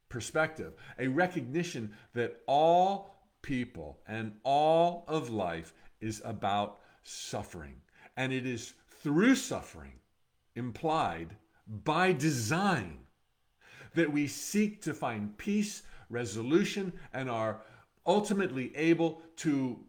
perspective, 0.08 0.74
a 0.98 1.08
recognition 1.08 1.92
that 2.14 2.40
all 2.46 3.16
people 3.42 3.98
and 4.06 4.34
all 4.44 5.04
of 5.08 5.30
life 5.30 5.74
is 6.00 6.22
about 6.24 6.78
suffering. 7.02 7.80
And 8.16 8.32
it 8.32 8.46
is 8.46 8.74
through 9.02 9.34
suffering, 9.34 9.94
implied 10.54 11.36
by 11.66 12.12
design, 12.12 12.98
that 13.94 14.12
we 14.12 14.28
seek 14.28 14.82
to 14.82 14.94
find 14.94 15.36
peace, 15.36 15.82
resolution, 16.08 16.92
and 17.12 17.28
are 17.28 17.62
ultimately 18.06 18.74
able 18.76 19.20
to 19.36 19.80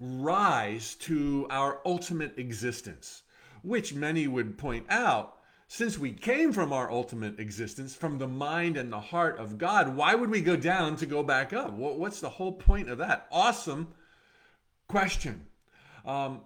rise 0.00 0.94
to 0.96 1.46
our 1.50 1.80
ultimate 1.84 2.38
existence, 2.38 3.22
which 3.62 3.94
many 3.94 4.26
would 4.26 4.58
point 4.58 4.86
out. 4.88 5.36
Since 5.68 5.98
we 5.98 6.12
came 6.12 6.52
from 6.52 6.72
our 6.72 6.90
ultimate 6.90 7.38
existence, 7.38 7.94
from 7.94 8.18
the 8.18 8.26
mind 8.26 8.76
and 8.76 8.92
the 8.92 8.98
heart 8.98 9.38
of 9.38 9.56
God, 9.56 9.94
why 9.94 10.16
would 10.16 10.30
we 10.30 10.40
go 10.40 10.56
down 10.56 10.96
to 10.96 11.06
go 11.06 11.22
back 11.22 11.52
up? 11.52 11.72
What's 11.72 12.20
the 12.20 12.28
whole 12.28 12.52
point 12.52 12.88
of 12.88 12.98
that? 12.98 13.28
Awesome 13.30 13.94
question. 14.88 15.46
Um, 16.04 16.40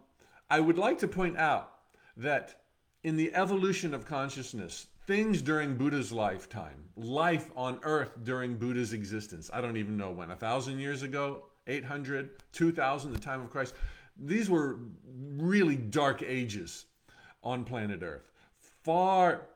I 0.51 0.61
would 0.61 0.77
like 0.77 0.99
to 0.99 1.09
point 1.09 1.39
out 1.39 1.73
that 2.19 2.61
in 3.03 3.17
the 3.17 3.35
evolution 3.35 3.95
of 3.95 4.05
consciousness, 4.05 4.87
things 5.07 5.43
during 5.43 5.77
Buddha's 5.77 6.13
lifetime, 6.13 6.85
life 6.97 7.51
on 7.57 7.79
earth 7.83 8.13
during 8.23 8.57
Buddha's 8.57 8.93
existence, 8.93 9.51
I 9.53 9.61
don't 9.61 9.77
even 9.77 9.97
know 9.97 10.11
when, 10.11 10.31
a 10.31 10.37
thousand 10.37 10.79
years 10.79 11.03
ago, 11.03 11.45
800, 11.67 12.31
2000, 12.53 13.13
the 13.13 13.19
time 13.19 13.41
of 13.41 13.51
Christ. 13.51 13.75
These 14.17 14.49
were 14.49 14.79
really 15.37 15.77
dark 15.77 16.23
ages 16.23 16.87
on 17.43 17.65
planet 17.65 18.03
Earth. 18.03 18.31
Far 18.85 19.47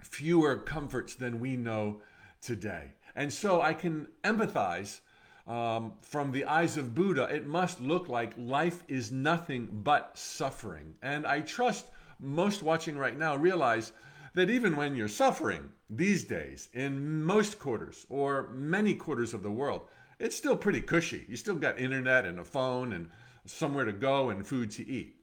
fewer 0.00 0.56
comforts 0.56 1.14
than 1.14 1.40
we 1.40 1.56
know 1.56 2.02
today. 2.40 2.92
And 3.14 3.32
so 3.32 3.60
I 3.60 3.74
can 3.74 4.08
empathize 4.24 5.00
um, 5.46 5.94
from 6.02 6.32
the 6.32 6.44
eyes 6.44 6.76
of 6.76 6.94
Buddha. 6.94 7.28
It 7.32 7.46
must 7.46 7.80
look 7.80 8.08
like 8.08 8.32
life 8.36 8.82
is 8.88 9.10
nothing 9.10 9.68
but 9.70 10.16
suffering. 10.16 10.94
And 11.02 11.26
I 11.26 11.40
trust 11.40 11.86
most 12.18 12.62
watching 12.62 12.96
right 12.96 13.18
now 13.18 13.36
realize 13.36 13.92
that 14.34 14.50
even 14.50 14.76
when 14.76 14.94
you're 14.94 15.08
suffering 15.08 15.70
these 15.88 16.24
days 16.24 16.68
in 16.72 17.22
most 17.24 17.58
quarters 17.58 18.06
or 18.08 18.48
many 18.52 18.94
quarters 18.94 19.34
of 19.34 19.42
the 19.42 19.50
world, 19.50 19.82
it's 20.18 20.36
still 20.36 20.56
pretty 20.56 20.80
cushy. 20.80 21.24
You 21.28 21.36
still 21.36 21.56
got 21.56 21.78
internet 21.78 22.24
and 22.24 22.38
a 22.38 22.44
phone 22.44 22.92
and 22.92 23.10
somewhere 23.46 23.84
to 23.84 23.92
go 23.92 24.30
and 24.30 24.46
food 24.46 24.70
to 24.72 24.88
eat. 24.88 25.16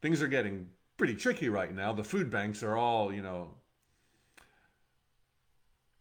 Things 0.00 0.22
are 0.22 0.28
getting 0.28 0.68
pretty 0.96 1.14
tricky 1.14 1.48
right 1.48 1.74
now. 1.74 1.92
The 1.92 2.04
food 2.04 2.30
banks 2.30 2.62
are 2.62 2.76
all, 2.76 3.12
you 3.12 3.22
know, 3.22 3.50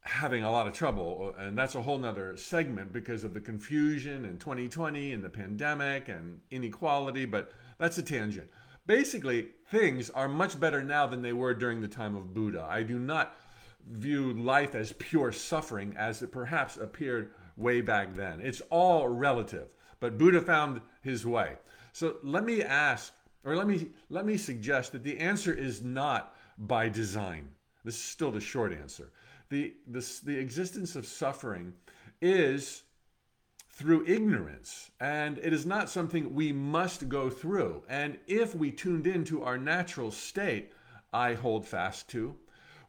having 0.01 0.43
a 0.43 0.51
lot 0.51 0.67
of 0.67 0.73
trouble. 0.73 1.33
And 1.37 1.57
that's 1.57 1.75
a 1.75 1.81
whole 1.81 1.97
nother 1.97 2.37
segment 2.37 2.93
because 2.93 3.23
of 3.23 3.33
the 3.33 3.41
confusion 3.41 4.23
in 4.25 4.37
2020 4.37 5.11
and 5.11 5.23
the 5.23 5.29
pandemic 5.29 6.07
and 6.07 6.39
inequality. 6.51 7.25
But 7.25 7.51
that's 7.79 7.97
a 7.97 8.03
tangent. 8.03 8.49
Basically, 8.87 9.47
things 9.71 10.09
are 10.11 10.27
much 10.27 10.59
better 10.59 10.83
now 10.83 11.07
than 11.07 11.21
they 11.21 11.33
were 11.33 11.53
during 11.53 11.81
the 11.81 11.87
time 11.87 12.15
of 12.15 12.33
Buddha. 12.33 12.67
I 12.69 12.83
do 12.83 12.99
not 12.99 13.35
view 13.89 14.33
life 14.33 14.75
as 14.75 14.93
pure 14.93 15.31
suffering 15.31 15.95
as 15.97 16.21
it 16.21 16.31
perhaps 16.31 16.77
appeared 16.77 17.31
way 17.57 17.81
back 17.81 18.15
then. 18.15 18.41
It's 18.41 18.61
all 18.69 19.07
relative, 19.07 19.67
but 19.99 20.17
Buddha 20.17 20.41
found 20.41 20.81
his 21.01 21.25
way. 21.25 21.53
So 21.93 22.17
let 22.23 22.43
me 22.43 22.61
ask, 22.61 23.13
or 23.43 23.55
let 23.55 23.67
me 23.67 23.89
let 24.09 24.25
me 24.25 24.37
suggest 24.37 24.91
that 24.91 25.03
the 25.03 25.17
answer 25.17 25.53
is 25.53 25.81
not 25.81 26.35
by 26.57 26.89
design. 26.89 27.49
This 27.83 27.95
is 27.95 28.03
still 28.03 28.31
the 28.31 28.41
short 28.41 28.73
answer. 28.73 29.11
The, 29.49 29.73
the, 29.87 30.19
the 30.23 30.37
existence 30.37 30.95
of 30.95 31.05
suffering 31.05 31.73
is 32.21 32.83
through 33.75 34.07
ignorance, 34.07 34.89
and 35.01 35.37
it 35.39 35.51
is 35.51 35.65
not 35.65 35.89
something 35.89 36.33
we 36.33 36.53
must 36.53 37.09
go 37.09 37.29
through. 37.29 37.83
And 37.89 38.17
if 38.25 38.55
we 38.55 38.71
tuned 38.71 39.05
into 39.05 39.43
our 39.43 39.57
natural 39.57 40.11
state, 40.11 40.71
I 41.11 41.33
hold 41.33 41.67
fast 41.67 42.09
to, 42.09 42.35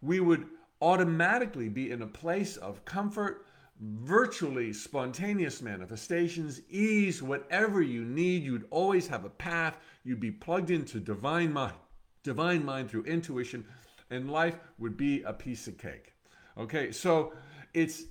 we 0.00 0.20
would 0.20 0.46
automatically 0.80 1.68
be 1.68 1.90
in 1.90 2.02
a 2.02 2.06
place 2.06 2.56
of 2.56 2.84
comfort 2.84 3.44
virtually 3.80 4.72
spontaneous 4.72 5.60
manifestations, 5.60 6.62
ease, 6.70 7.22
whatever 7.22 7.82
you 7.82 8.04
need. 8.04 8.42
You'd 8.42 8.68
always 8.70 9.08
have 9.08 9.24
a 9.24 9.30
path. 9.30 9.78
You'd 10.04 10.20
be 10.20 10.30
plugged 10.30 10.70
into 10.70 11.00
divine 11.00 11.52
mind, 11.52 11.74
divine 12.22 12.64
mind 12.64 12.90
through 12.90 13.04
intuition, 13.04 13.66
and 14.10 14.30
life 14.30 14.56
would 14.78 14.96
be 14.96 15.22
a 15.22 15.32
piece 15.32 15.66
of 15.66 15.76
cake. 15.78 16.14
Okay, 16.56 16.92
so 16.92 17.32
it's 17.74 18.04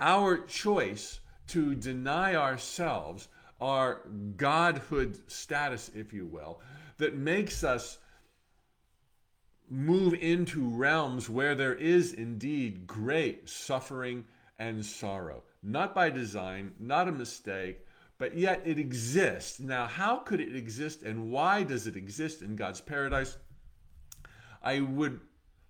our 0.00 0.38
choice 0.38 1.20
to 1.48 1.74
deny 1.74 2.34
ourselves 2.34 3.28
our 3.60 4.02
godhood 4.36 5.18
status, 5.30 5.90
if 5.94 6.12
you 6.12 6.26
will, 6.26 6.60
that 6.98 7.16
makes 7.16 7.64
us 7.64 7.98
move 9.70 10.14
into 10.14 10.68
realms 10.68 11.30
where 11.30 11.54
there 11.54 11.74
is 11.74 12.12
indeed 12.12 12.86
great 12.86 13.48
suffering 13.48 14.24
and 14.58 14.84
sorrow. 14.84 15.42
Not 15.62 15.94
by 15.94 16.10
design, 16.10 16.72
not 16.78 17.08
a 17.08 17.12
mistake, 17.12 17.86
but 18.18 18.36
yet 18.36 18.62
it 18.64 18.78
exists. 18.78 19.58
Now, 19.58 19.86
how 19.86 20.18
could 20.18 20.40
it 20.40 20.54
exist 20.54 21.02
and 21.02 21.30
why 21.30 21.62
does 21.62 21.86
it 21.86 21.96
exist 21.96 22.42
in 22.42 22.56
God's 22.56 22.80
paradise? 22.80 23.38
I 24.62 24.80
would 24.80 25.20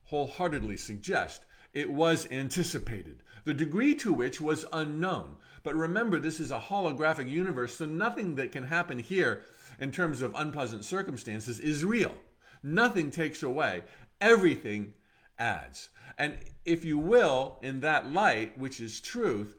wholeheartedly 0.05 0.77
suggest 0.77 1.45
it 1.73 1.91
was 1.91 2.29
anticipated, 2.31 3.23
the 3.45 3.55
degree 3.55 3.95
to 3.97 4.13
which 4.13 4.41
was 4.41 4.67
unknown. 4.73 5.37
But 5.65 5.75
remember, 5.75 6.21
this 6.21 6.39
is 6.39 6.53
a 6.53 6.61
holographic 6.61 7.29
universe, 7.29 7.77
so 7.77 7.87
nothing 7.87 8.37
that 8.37 8.53
can 8.53 8.65
happen 8.65 8.99
here 8.99 9.43
in 9.81 9.91
terms 9.91 10.23
of 10.23 10.35
unpleasant 10.37 10.85
circumstances 10.85 11.59
is 11.59 11.85
real. 11.85 12.15
Nothing 12.63 13.11
takes 13.11 13.43
away, 13.43 13.83
everything 14.21 14.93
adds. 15.39 15.89
And 16.19 16.37
if 16.65 16.85
you 16.85 16.99
will, 16.99 17.59
in 17.63 17.81
that 17.81 18.13
light, 18.13 18.57
which 18.59 18.79
is 18.79 19.01
truth, 19.01 19.57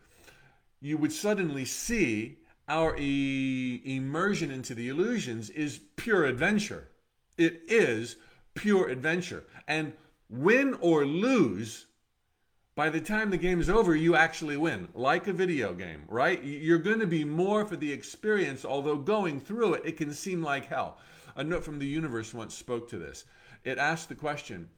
you 0.80 0.98
would 0.98 1.12
suddenly 1.12 1.66
see 1.66 2.38
our 2.68 2.96
e- 2.98 3.82
immersion 3.84 4.52
into 4.52 4.76
the 4.76 4.90
illusions 4.90 5.50
is 5.50 5.80
pure 5.96 6.26
adventure. 6.26 6.88
It 7.38 7.64
is 7.68 8.16
pure 8.54 8.90
adventure. 8.90 9.44
And 9.68 9.94
win 10.30 10.76
or 10.82 11.06
lose, 11.06 11.88
by 12.76 12.90
the 12.90 13.00
time 13.00 13.30
the 13.30 13.38
game's 13.38 13.70
over, 13.70 13.96
you 13.96 14.16
actually 14.16 14.58
win, 14.58 14.90
like 14.94 15.28
a 15.28 15.34
video 15.34 15.74
game, 15.74 16.04
right? 16.10 16.44
You're 16.44 16.78
going 16.78 17.00
to 17.00 17.08
be 17.08 17.24
more 17.24 17.66
for 17.66 17.78
the 17.78 17.92
experience, 17.92 18.66
although 18.66 18.98
going 18.98 19.40
through 19.40 19.76
it, 19.76 19.84
it 19.86 19.98
can 19.98 20.14
seem 20.14 20.44
like 20.44 20.66
hell. 20.66 20.98
A 21.38 21.44
note 21.44 21.64
from 21.64 21.80
the 21.80 21.86
universe 21.86 22.34
once 22.34 22.54
spoke 22.54 22.90
to 22.90 22.98
this. 22.98 23.24
It 23.64 23.78
asked 23.78 24.10
the 24.10 24.16
question 24.16 24.70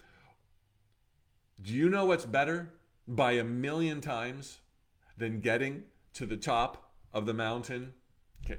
Do 1.62 1.74
you 1.74 1.90
know 1.90 2.06
what's 2.06 2.26
better 2.26 2.72
by 3.08 3.34
a 3.34 3.44
million 3.44 4.00
times 4.00 4.60
than 5.18 5.40
getting 5.40 5.84
to 6.14 6.28
the 6.28 6.38
top 6.38 6.92
of 7.14 7.26
the 7.26 7.34
mountain? 7.34 7.94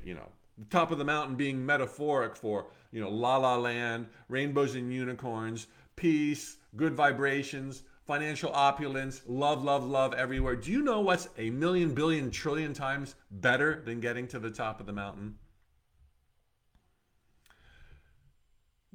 You 0.02 0.14
know, 0.14 0.28
the 0.58 0.66
top 0.66 0.90
of 0.90 0.98
the 0.98 1.04
mountain 1.04 1.36
being 1.36 1.64
metaphoric 1.64 2.34
for, 2.34 2.66
you 2.90 3.00
know, 3.00 3.08
la 3.08 3.36
la 3.36 3.56
land, 3.56 4.06
rainbows 4.28 4.74
and 4.74 4.92
unicorns, 4.92 5.68
peace, 5.94 6.56
good 6.76 6.94
vibrations, 6.94 7.84
financial 8.08 8.50
opulence, 8.54 9.20
love, 9.26 9.62
love, 9.62 9.84
love 9.84 10.14
everywhere. 10.14 10.56
Do 10.56 10.72
you 10.72 10.80
know 10.80 11.00
what's 11.00 11.28
a 11.36 11.50
million, 11.50 11.92
billion, 11.92 12.30
trillion 12.30 12.72
times 12.72 13.14
better 13.30 13.82
than 13.84 14.00
getting 14.00 14.26
to 14.28 14.38
the 14.38 14.50
top 14.50 14.80
of 14.80 14.86
the 14.86 14.94
mountain? 14.94 15.34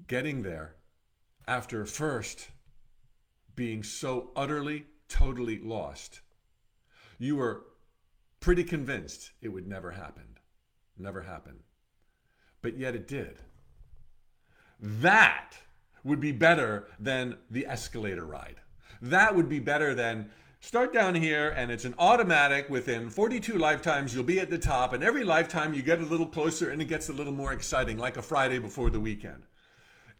Getting 0.07 0.41
there 0.41 0.77
after 1.47 1.85
first 1.85 2.49
being 3.55 3.83
so 3.83 4.31
utterly, 4.35 4.87
totally 5.07 5.59
lost. 5.59 6.21
You 7.19 7.35
were 7.35 7.65
pretty 8.39 8.63
convinced 8.63 9.29
it 9.43 9.49
would 9.49 9.67
never 9.67 9.91
happen. 9.91 10.39
Never 10.97 11.21
happen. 11.21 11.59
But 12.63 12.79
yet 12.79 12.95
it 12.95 13.07
did. 13.07 13.37
That 14.79 15.51
would 16.03 16.19
be 16.19 16.31
better 16.31 16.87
than 16.99 17.37
the 17.51 17.67
escalator 17.67 18.25
ride. 18.25 18.55
That 19.03 19.35
would 19.35 19.49
be 19.49 19.59
better 19.59 19.93
than 19.93 20.29
start 20.61 20.93
down 20.93 21.13
here 21.13 21.49
and 21.57 21.69
it's 21.69 21.83
an 21.83 21.93
automatic 21.99 22.69
within 22.69 23.09
42 23.09 23.57
lifetimes 23.57 24.15
you'll 24.15 24.23
be 24.23 24.39
at 24.39 24.49
the 24.49 24.57
top 24.57 24.93
and 24.93 25.03
every 25.03 25.25
lifetime 25.25 25.73
you 25.73 25.81
get 25.81 25.99
a 25.99 26.05
little 26.05 26.25
closer 26.25 26.69
and 26.69 26.81
it 26.81 26.85
gets 26.85 27.09
a 27.09 27.13
little 27.13 27.33
more 27.33 27.51
exciting 27.51 27.97
like 27.97 28.15
a 28.15 28.21
friday 28.21 28.59
before 28.59 28.89
the 28.89 29.01
weekend. 29.01 29.43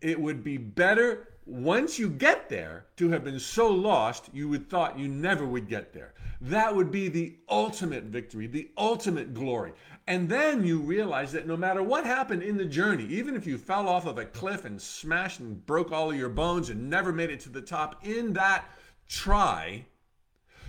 It 0.01 0.19
would 0.19 0.43
be 0.43 0.57
better 0.57 1.29
once 1.45 1.97
you 1.97 2.09
get 2.09 2.49
there 2.49 2.85
to 2.97 3.09
have 3.09 3.23
been 3.23 3.39
so 3.39 3.69
lost 3.69 4.29
you 4.33 4.49
would 4.49 4.69
thought 4.69 4.99
you 4.99 5.07
never 5.07 5.45
would 5.45 5.69
get 5.69 5.93
there. 5.93 6.13
That 6.41 6.75
would 6.75 6.91
be 6.91 7.07
the 7.07 7.37
ultimate 7.47 8.03
victory 8.03 8.47
the 8.47 8.69
ultimate 8.77 9.33
glory 9.33 9.71
and 10.05 10.27
then 10.27 10.65
you 10.65 10.79
realize 10.79 11.31
that 11.31 11.47
no 11.47 11.55
matter 11.55 11.81
what 11.81 12.05
happened 12.05 12.43
in 12.43 12.57
the 12.57 12.65
journey, 12.65 13.05
even 13.05 13.35
if 13.35 13.47
you 13.47 13.57
fell 13.57 13.87
off 13.87 14.05
of 14.05 14.17
a 14.17 14.25
cliff 14.25 14.65
and 14.65 14.81
smashed 14.81 15.39
and 15.39 15.65
broke 15.65 15.91
all 15.91 16.11
of 16.11 16.17
your 16.17 16.29
bones 16.29 16.69
and 16.69 16.89
never 16.89 17.13
made 17.13 17.29
it 17.29 17.39
to 17.41 17.49
the 17.49 17.61
top 17.61 18.05
in 18.05 18.33
that 18.33 18.65
try, 19.07 19.85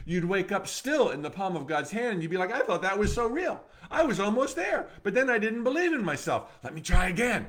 you'd 0.05 0.25
wake 0.25 0.53
up 0.53 0.69
still 0.69 1.11
in 1.11 1.23
the 1.23 1.31
palm 1.31 1.57
of 1.57 1.67
God's 1.67 1.91
hand 1.91 2.15
and 2.15 2.23
you'd 2.23 2.31
be 2.31 2.37
like, 2.37 2.53
I 2.53 2.61
thought 2.61 2.83
that 2.83 2.99
was 2.99 3.13
so 3.13 3.27
real. 3.27 3.61
I 3.91 4.05
was 4.05 4.21
almost 4.21 4.55
there, 4.55 4.89
but 5.03 5.15
then 5.15 5.29
I 5.29 5.39
didn't 5.39 5.65
believe 5.65 5.93
in 5.93 6.05
myself. 6.05 6.51
Let 6.63 6.75
me 6.75 6.81
try 6.81 7.09
again. 7.09 7.47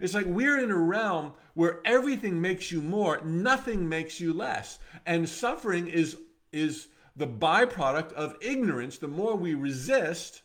It's 0.00 0.14
like 0.14 0.26
we're 0.26 0.58
in 0.58 0.72
a 0.72 0.76
realm 0.76 1.34
where 1.54 1.80
everything 1.84 2.40
makes 2.40 2.72
you 2.72 2.82
more, 2.82 3.20
nothing 3.24 3.88
makes 3.88 4.18
you 4.18 4.32
less. 4.32 4.80
And 5.06 5.28
suffering 5.28 5.86
is, 5.86 6.16
is 6.50 6.88
the 7.14 7.28
byproduct 7.28 8.12
of 8.14 8.36
ignorance. 8.40 8.98
The 8.98 9.06
more 9.06 9.36
we 9.36 9.54
resist, 9.54 10.42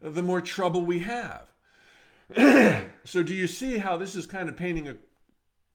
the 0.00 0.22
more 0.22 0.40
trouble 0.40 0.84
we 0.84 1.00
have. 1.00 1.52
so, 3.04 3.22
do 3.22 3.34
you 3.34 3.46
see 3.46 3.78
how 3.78 3.96
this 3.96 4.16
is 4.16 4.26
kind 4.26 4.48
of 4.48 4.56
painting 4.56 4.88
a, 4.88 4.96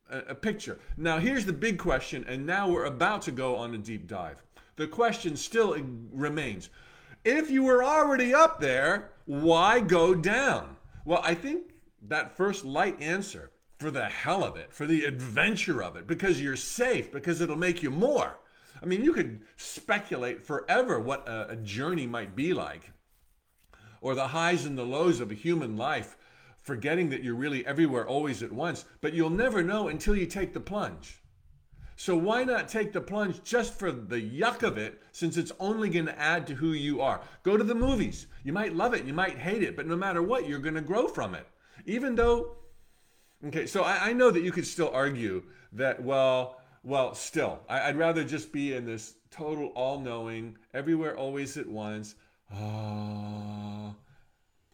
a, 0.09 0.35
picture? 0.35 0.79
Now, 0.97 1.19
here's 1.19 1.45
the 1.45 1.53
big 1.53 1.79
question, 1.79 2.25
and 2.27 2.45
now 2.45 2.69
we're 2.69 2.85
about 2.85 3.21
to 3.23 3.31
go 3.31 3.55
on 3.55 3.73
a 3.73 3.77
deep 3.77 4.07
dive. 4.07 4.43
The 4.75 4.87
question 4.87 5.37
still 5.37 5.77
remains 6.11 6.69
if 7.23 7.49
you 7.49 7.63
were 7.63 7.83
already 7.83 8.33
up 8.33 8.59
there, 8.59 9.11
why 9.25 9.79
go 9.79 10.15
down? 10.15 10.75
Well, 11.05 11.21
I 11.23 11.35
think 11.35 11.73
that 12.07 12.35
first 12.35 12.65
light 12.65 12.99
answer 13.01 13.51
for 13.77 13.91
the 13.91 14.05
hell 14.05 14.43
of 14.43 14.57
it, 14.57 14.73
for 14.73 14.85
the 14.85 15.05
adventure 15.05 15.81
of 15.83 15.95
it, 15.95 16.07
because 16.07 16.41
you're 16.41 16.55
safe, 16.55 17.11
because 17.11 17.39
it'll 17.39 17.55
make 17.55 17.81
you 17.81 17.91
more. 17.91 18.39
I 18.81 18.85
mean, 18.85 19.03
you 19.03 19.13
could 19.13 19.41
speculate 19.57 20.43
forever 20.43 20.99
what 20.99 21.27
a, 21.27 21.51
a 21.51 21.55
journey 21.55 22.07
might 22.07 22.35
be 22.35 22.53
like 22.53 22.91
or 24.01 24.15
the 24.15 24.27
highs 24.27 24.65
and 24.65 24.77
the 24.77 24.83
lows 24.83 25.21
of 25.21 25.31
a 25.31 25.35
human 25.35 25.77
life, 25.77 26.17
forgetting 26.61 27.09
that 27.09 27.23
you're 27.23 27.35
really 27.35 27.65
everywhere 27.65 28.05
always 28.05 28.43
at 28.43 28.51
once, 28.51 28.85
but 28.99 29.13
you'll 29.13 29.29
never 29.29 29.63
know 29.63 29.87
until 29.87 30.15
you 30.15 30.25
take 30.25 30.53
the 30.53 30.59
plunge. 30.59 31.21
So 31.95 32.17
why 32.17 32.43
not 32.43 32.67
take 32.67 32.93
the 32.93 33.01
plunge 33.01 33.43
just 33.43 33.77
for 33.77 33.91
the 33.91 34.19
yuck 34.19 34.63
of 34.63 34.77
it, 34.77 34.99
since 35.11 35.37
it's 35.37 35.51
only 35.59 35.87
going 35.87 36.07
to 36.07 36.19
add 36.19 36.47
to 36.47 36.55
who 36.55 36.71
you 36.71 36.99
are? 36.99 37.21
Go 37.43 37.57
to 37.57 37.63
the 37.63 37.75
movies. 37.75 38.25
You 38.43 38.53
might 38.53 38.75
love 38.75 38.95
it, 38.95 39.05
you 39.05 39.13
might 39.13 39.37
hate 39.37 39.61
it, 39.61 39.75
but 39.75 39.85
no 39.85 39.95
matter 39.95 40.23
what, 40.23 40.47
you're 40.47 40.57
going 40.57 40.73
to 40.75 40.81
grow 40.81 41.07
from 41.07 41.35
it. 41.35 41.45
Even 41.85 42.15
though, 42.15 42.55
okay, 43.45 43.67
so 43.67 43.83
I, 43.83 44.09
I 44.09 44.13
know 44.13 44.31
that 44.31 44.41
you 44.41 44.51
could 44.51 44.65
still 44.65 44.89
argue 44.91 45.43
that, 45.73 46.01
well, 46.01 46.59
well, 46.83 47.13
still, 47.13 47.59
I, 47.69 47.91
would 47.91 47.99
rather 47.99 48.23
just 48.23 48.51
be 48.51 48.73
in 48.73 48.83
this 48.83 49.13
total 49.29 49.67
all-knowing, 49.67 50.57
everywhere, 50.73 51.15
always 51.15 51.55
at 51.57 51.67
once. 51.67 52.15
Uh, 52.53 53.91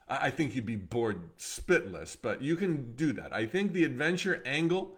I 0.10 0.30
think 0.30 0.56
you'd 0.56 0.66
be 0.66 0.76
bored 0.76 1.38
spitless, 1.38 2.16
but 2.20 2.42
you 2.42 2.56
can 2.56 2.94
do 2.96 3.14
that. 3.14 3.34
I 3.34 3.46
think 3.46 3.74
the 3.74 3.84
adventure 3.84 4.42
angle 4.46 4.96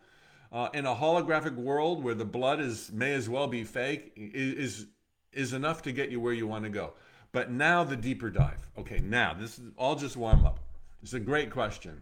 uh, 0.52 0.70
in 0.74 0.86
a 0.86 0.96
holographic 0.96 1.56
world 1.56 2.04
where 2.04 2.16
the 2.16 2.26
blood 2.26 2.60
is 2.60 2.92
may 2.92 3.14
as 3.14 3.28
well 3.28 3.48
be 3.48 3.64
fake 3.64 4.12
is 4.16 4.88
is 5.32 5.54
enough 5.54 5.84
to 5.84 5.92
get 5.92 6.10
you 6.10 6.20
where 6.20 6.34
you 6.34 6.48
want 6.48 6.64
to 6.64 6.70
go. 6.70 6.94
But 7.32 7.52
now 7.52 7.84
the 7.84 7.96
deeper 7.96 8.30
dive. 8.30 8.70
Okay, 8.78 9.00
now 9.00 9.34
this 9.34 9.60
is 9.60 9.72
all 9.78 9.96
just 9.96 10.18
warm 10.18 10.46
up. 10.46 10.60
It's 11.04 11.14
a 11.14 11.20
great 11.20 11.52
question 11.52 12.02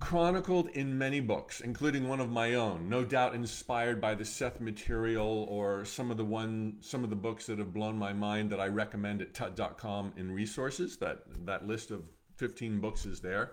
chronicled 0.00 0.68
in 0.70 0.96
many 0.96 1.20
books, 1.20 1.60
including 1.60 2.08
one 2.08 2.20
of 2.20 2.30
my 2.30 2.54
own, 2.54 2.88
no 2.88 3.04
doubt 3.04 3.34
inspired 3.34 4.00
by 4.00 4.14
the 4.14 4.24
Seth 4.24 4.60
material 4.60 5.46
or 5.48 5.84
some 5.84 6.10
of 6.10 6.16
the 6.16 6.24
one 6.24 6.76
some 6.80 7.02
of 7.02 7.10
the 7.10 7.16
books 7.16 7.46
that 7.46 7.58
have 7.58 7.74
blown 7.74 7.98
my 7.98 8.12
mind 8.12 8.50
that 8.50 8.60
I 8.60 8.68
recommend 8.68 9.22
at 9.22 9.34
tut.com 9.34 10.12
in 10.16 10.30
resources. 10.30 10.96
That 10.98 11.22
that 11.46 11.66
list 11.66 11.90
of 11.90 12.04
15 12.36 12.80
books 12.80 13.06
is 13.06 13.20
there. 13.20 13.52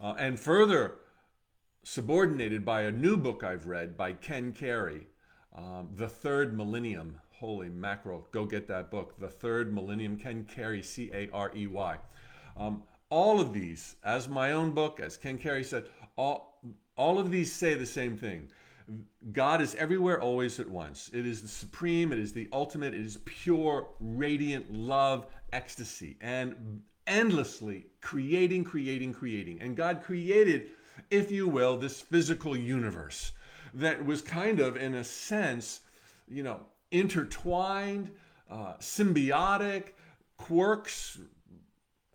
Uh, 0.00 0.14
and 0.18 0.38
further 0.38 0.96
subordinated 1.84 2.64
by 2.64 2.82
a 2.82 2.90
new 2.90 3.16
book 3.16 3.44
I've 3.44 3.66
read 3.66 3.96
by 3.96 4.14
Ken 4.14 4.52
Carey, 4.52 5.06
um, 5.56 5.90
The 5.94 6.08
Third 6.08 6.56
Millennium. 6.56 7.20
Holy 7.38 7.68
mackerel, 7.68 8.26
go 8.32 8.46
get 8.46 8.68
that 8.68 8.90
book. 8.90 9.18
The 9.18 9.28
Third 9.28 9.72
Millennium, 9.72 10.16
Ken 10.16 10.44
Carey, 10.44 10.82
C 10.82 11.10
A 11.12 11.28
R 11.32 11.52
E 11.54 11.66
Y. 11.66 11.96
Um, 12.56 12.84
all 13.14 13.40
of 13.40 13.52
these, 13.52 13.94
as 14.02 14.28
my 14.28 14.50
own 14.50 14.72
book, 14.72 14.98
as 14.98 15.16
Ken 15.16 15.38
Carey 15.38 15.62
said, 15.62 15.84
all, 16.16 16.58
all 16.96 17.20
of 17.20 17.30
these 17.30 17.52
say 17.52 17.74
the 17.74 17.86
same 17.86 18.16
thing. 18.16 18.48
God 19.32 19.62
is 19.62 19.76
everywhere, 19.76 20.20
always 20.20 20.58
at 20.58 20.68
once. 20.68 21.10
It 21.14 21.24
is 21.24 21.40
the 21.40 21.46
supreme, 21.46 22.12
it 22.12 22.18
is 22.18 22.32
the 22.32 22.48
ultimate, 22.52 22.92
it 22.92 23.06
is 23.06 23.18
pure, 23.24 23.86
radiant 24.00 24.74
love, 24.74 25.28
ecstasy, 25.52 26.16
and 26.20 26.82
endlessly 27.06 27.86
creating, 28.00 28.64
creating, 28.64 29.14
creating. 29.14 29.60
And 29.60 29.76
God 29.76 30.02
created, 30.02 30.70
if 31.08 31.30
you 31.30 31.46
will, 31.46 31.76
this 31.76 32.00
physical 32.00 32.56
universe 32.56 33.30
that 33.74 34.04
was 34.04 34.22
kind 34.22 34.58
of, 34.58 34.76
in 34.76 34.94
a 34.96 35.04
sense, 35.04 35.82
you 36.26 36.42
know, 36.42 36.66
intertwined, 36.90 38.10
uh, 38.50 38.74
symbiotic, 38.80 39.92
quirks, 40.36 41.20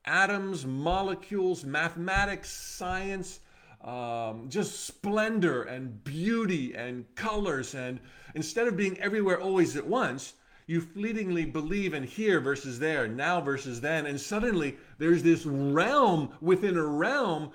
atoms, 0.10 0.66
molecules, 0.66 1.64
mathematics, 1.64 2.50
science, 2.50 3.40
um, 3.82 4.48
just 4.50 4.86
splendor 4.86 5.64
and 5.64 6.04
beauty 6.04 6.74
and 6.74 7.06
colors. 7.16 7.76
And 7.76 8.00
instead 8.36 8.68
of 8.68 8.76
being 8.76 9.00
everywhere 9.00 9.40
always 9.40 9.78
at 9.78 9.86
once, 9.86 10.34
you 10.66 10.82
fleetingly 10.82 11.46
believe 11.46 11.94
in 11.94 12.04
here 12.04 12.40
versus 12.40 12.80
there, 12.80 13.08
now 13.08 13.40
versus 13.42 13.82
then. 13.82 14.06
And 14.06 14.20
suddenly 14.20 14.78
there's 14.98 15.24
this 15.24 15.46
realm 15.46 16.32
within 16.42 16.78
a 16.78 16.86
realm, 16.86 17.52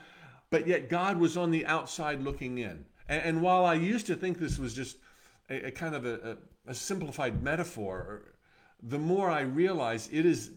but 0.51 0.67
yet 0.67 0.89
God 0.89 1.19
was 1.19 1.37
on 1.37 1.51
the 1.51 1.67
outside 1.67 2.23
looking 2.23 2.59
in. 2.59 2.85
And, 3.09 3.23
and 3.23 3.43
while 3.43 3.65
I 3.65 3.75
used 3.75 4.07
to 4.07 4.17
think 4.17 4.39
this 4.39 4.59
was 4.59 4.75
just 4.75 4.97
a, 5.51 5.67
a 5.67 5.71
kind 5.71 5.95
of 5.95 6.07
a, 6.07 6.39
a, 6.67 6.71
a 6.71 6.75
simplified 6.75 7.43
metaphor, 7.43 8.35
the 8.83 8.99
more 8.99 9.31
I 9.31 9.43
realize 9.43 10.09
it 10.13 10.27
is 10.27 10.51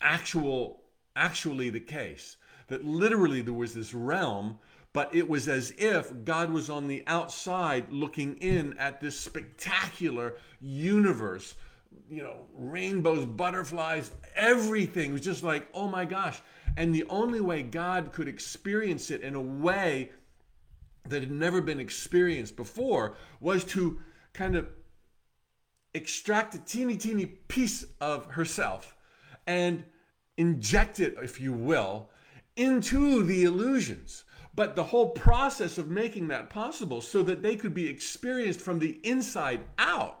actual, 0.00 0.83
actually 1.16 1.70
the 1.70 1.80
case 1.80 2.36
that 2.68 2.84
literally 2.84 3.42
there 3.42 3.54
was 3.54 3.74
this 3.74 3.94
realm, 3.94 4.58
but 4.92 5.14
it 5.14 5.28
was 5.28 5.48
as 5.48 5.72
if 5.76 6.12
God 6.24 6.50
was 6.50 6.70
on 6.70 6.88
the 6.88 7.02
outside 7.06 7.90
looking 7.92 8.36
in 8.36 8.76
at 8.78 9.00
this 9.00 9.18
spectacular 9.18 10.36
universe. 10.60 11.54
You 12.10 12.22
know, 12.22 12.46
rainbows, 12.54 13.24
butterflies, 13.24 14.10
everything 14.34 15.12
was 15.12 15.22
just 15.22 15.42
like, 15.42 15.68
oh 15.74 15.88
my 15.88 16.04
gosh. 16.04 16.40
And 16.76 16.94
the 16.94 17.04
only 17.08 17.40
way 17.40 17.62
God 17.62 18.12
could 18.12 18.28
experience 18.28 19.10
it 19.10 19.20
in 19.20 19.34
a 19.34 19.40
way 19.40 20.10
that 21.08 21.22
had 21.22 21.30
never 21.30 21.60
been 21.60 21.80
experienced 21.80 22.56
before 22.56 23.16
was 23.40 23.64
to 23.64 24.00
kind 24.32 24.56
of 24.56 24.68
extract 25.92 26.54
a 26.54 26.58
teeny, 26.58 26.96
teeny 26.96 27.26
piece 27.26 27.84
of 28.00 28.26
herself 28.26 28.96
and 29.46 29.84
inject 30.36 31.00
it, 31.00 31.14
if 31.22 31.40
you 31.40 31.52
will, 31.52 32.10
into 32.56 33.22
the 33.22 33.44
illusions. 33.44 34.24
But 34.54 34.76
the 34.76 34.84
whole 34.84 35.10
process 35.10 35.78
of 35.78 35.88
making 35.88 36.28
that 36.28 36.50
possible 36.50 37.00
so 37.00 37.22
that 37.24 37.42
they 37.42 37.56
could 37.56 37.74
be 37.74 37.88
experienced 37.88 38.60
from 38.60 38.78
the 38.78 39.00
inside 39.02 39.60
out 39.78 40.20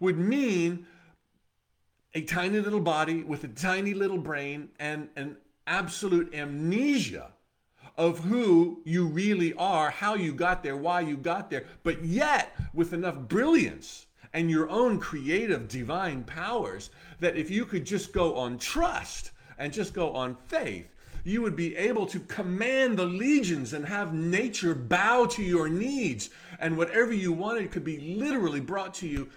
would 0.00 0.18
mean 0.18 0.86
a 2.14 2.22
tiny 2.22 2.58
little 2.60 2.80
body 2.80 3.22
with 3.22 3.44
a 3.44 3.48
tiny 3.48 3.92
little 3.92 4.18
brain 4.18 4.70
and 4.78 5.08
an 5.16 5.36
absolute 5.66 6.34
amnesia 6.34 7.32
of 7.98 8.20
who 8.20 8.80
you 8.84 9.06
really 9.06 9.52
are, 9.54 9.90
how 9.90 10.14
you 10.14 10.32
got 10.32 10.62
there, 10.62 10.76
why 10.76 11.00
you 11.00 11.16
got 11.16 11.50
there, 11.50 11.64
but 11.82 12.02
yet 12.04 12.56
with 12.72 12.92
enough 12.92 13.18
brilliance 13.28 14.06
and 14.32 14.50
your 14.50 14.68
own 14.68 14.98
creative 14.98 15.68
divine 15.68 16.24
powers 16.24 16.90
that 17.20 17.36
if 17.36 17.50
you 17.50 17.64
could 17.64 17.84
just 17.84 18.12
go 18.12 18.34
on 18.36 18.58
trust 18.58 19.30
and 19.58 19.72
just 19.72 19.94
go 19.94 20.12
on 20.12 20.36
faith, 20.46 20.86
you 21.24 21.42
would 21.42 21.56
be 21.56 21.76
able 21.76 22.06
to 22.06 22.20
command 22.20 22.98
the 22.98 23.04
legions 23.04 23.72
and 23.72 23.84
have 23.84 24.14
nature 24.14 24.74
bow 24.74 25.26
to 25.26 25.42
your 25.42 25.68
needs. 25.68 26.30
And 26.58 26.76
whatever 26.76 27.12
you 27.12 27.32
wanted 27.32 27.70
could 27.70 27.84
be 27.84 28.16
literally 28.16 28.60
brought 28.60 28.94
to 28.94 29.06
you 29.06 29.28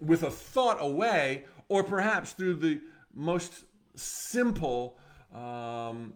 with 0.00 0.22
a 0.22 0.30
thought 0.30 0.78
away, 0.80 1.44
or 1.68 1.82
perhaps 1.82 2.32
through 2.32 2.54
the 2.54 2.80
most 3.14 3.64
simple 3.94 4.98
um, 5.34 6.14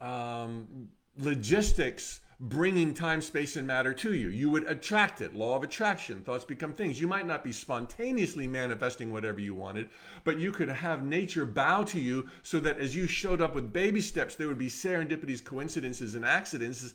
um, 0.00 0.88
logistics 1.16 2.20
bringing 2.40 2.94
time, 2.94 3.20
space, 3.20 3.56
and 3.56 3.66
matter 3.66 3.92
to 3.92 4.14
you. 4.14 4.28
You 4.28 4.48
would 4.50 4.64
attract 4.64 5.20
it. 5.20 5.34
Law 5.34 5.56
of 5.56 5.64
attraction. 5.64 6.20
Thoughts 6.22 6.44
become 6.44 6.72
things. 6.72 7.00
You 7.00 7.08
might 7.08 7.26
not 7.26 7.42
be 7.42 7.50
spontaneously 7.50 8.46
manifesting 8.46 9.12
whatever 9.12 9.40
you 9.40 9.54
wanted, 9.54 9.90
but 10.22 10.38
you 10.38 10.52
could 10.52 10.68
have 10.68 11.02
nature 11.02 11.44
bow 11.44 11.82
to 11.84 12.00
you 12.00 12.28
so 12.44 12.60
that 12.60 12.78
as 12.78 12.94
you 12.94 13.08
showed 13.08 13.40
up 13.40 13.54
with 13.56 13.72
baby 13.72 14.00
steps, 14.00 14.36
there 14.36 14.46
would 14.46 14.58
be 14.58 14.68
serendipities, 14.68 15.44
coincidences, 15.44 16.14
and 16.14 16.24
accidents 16.24 16.94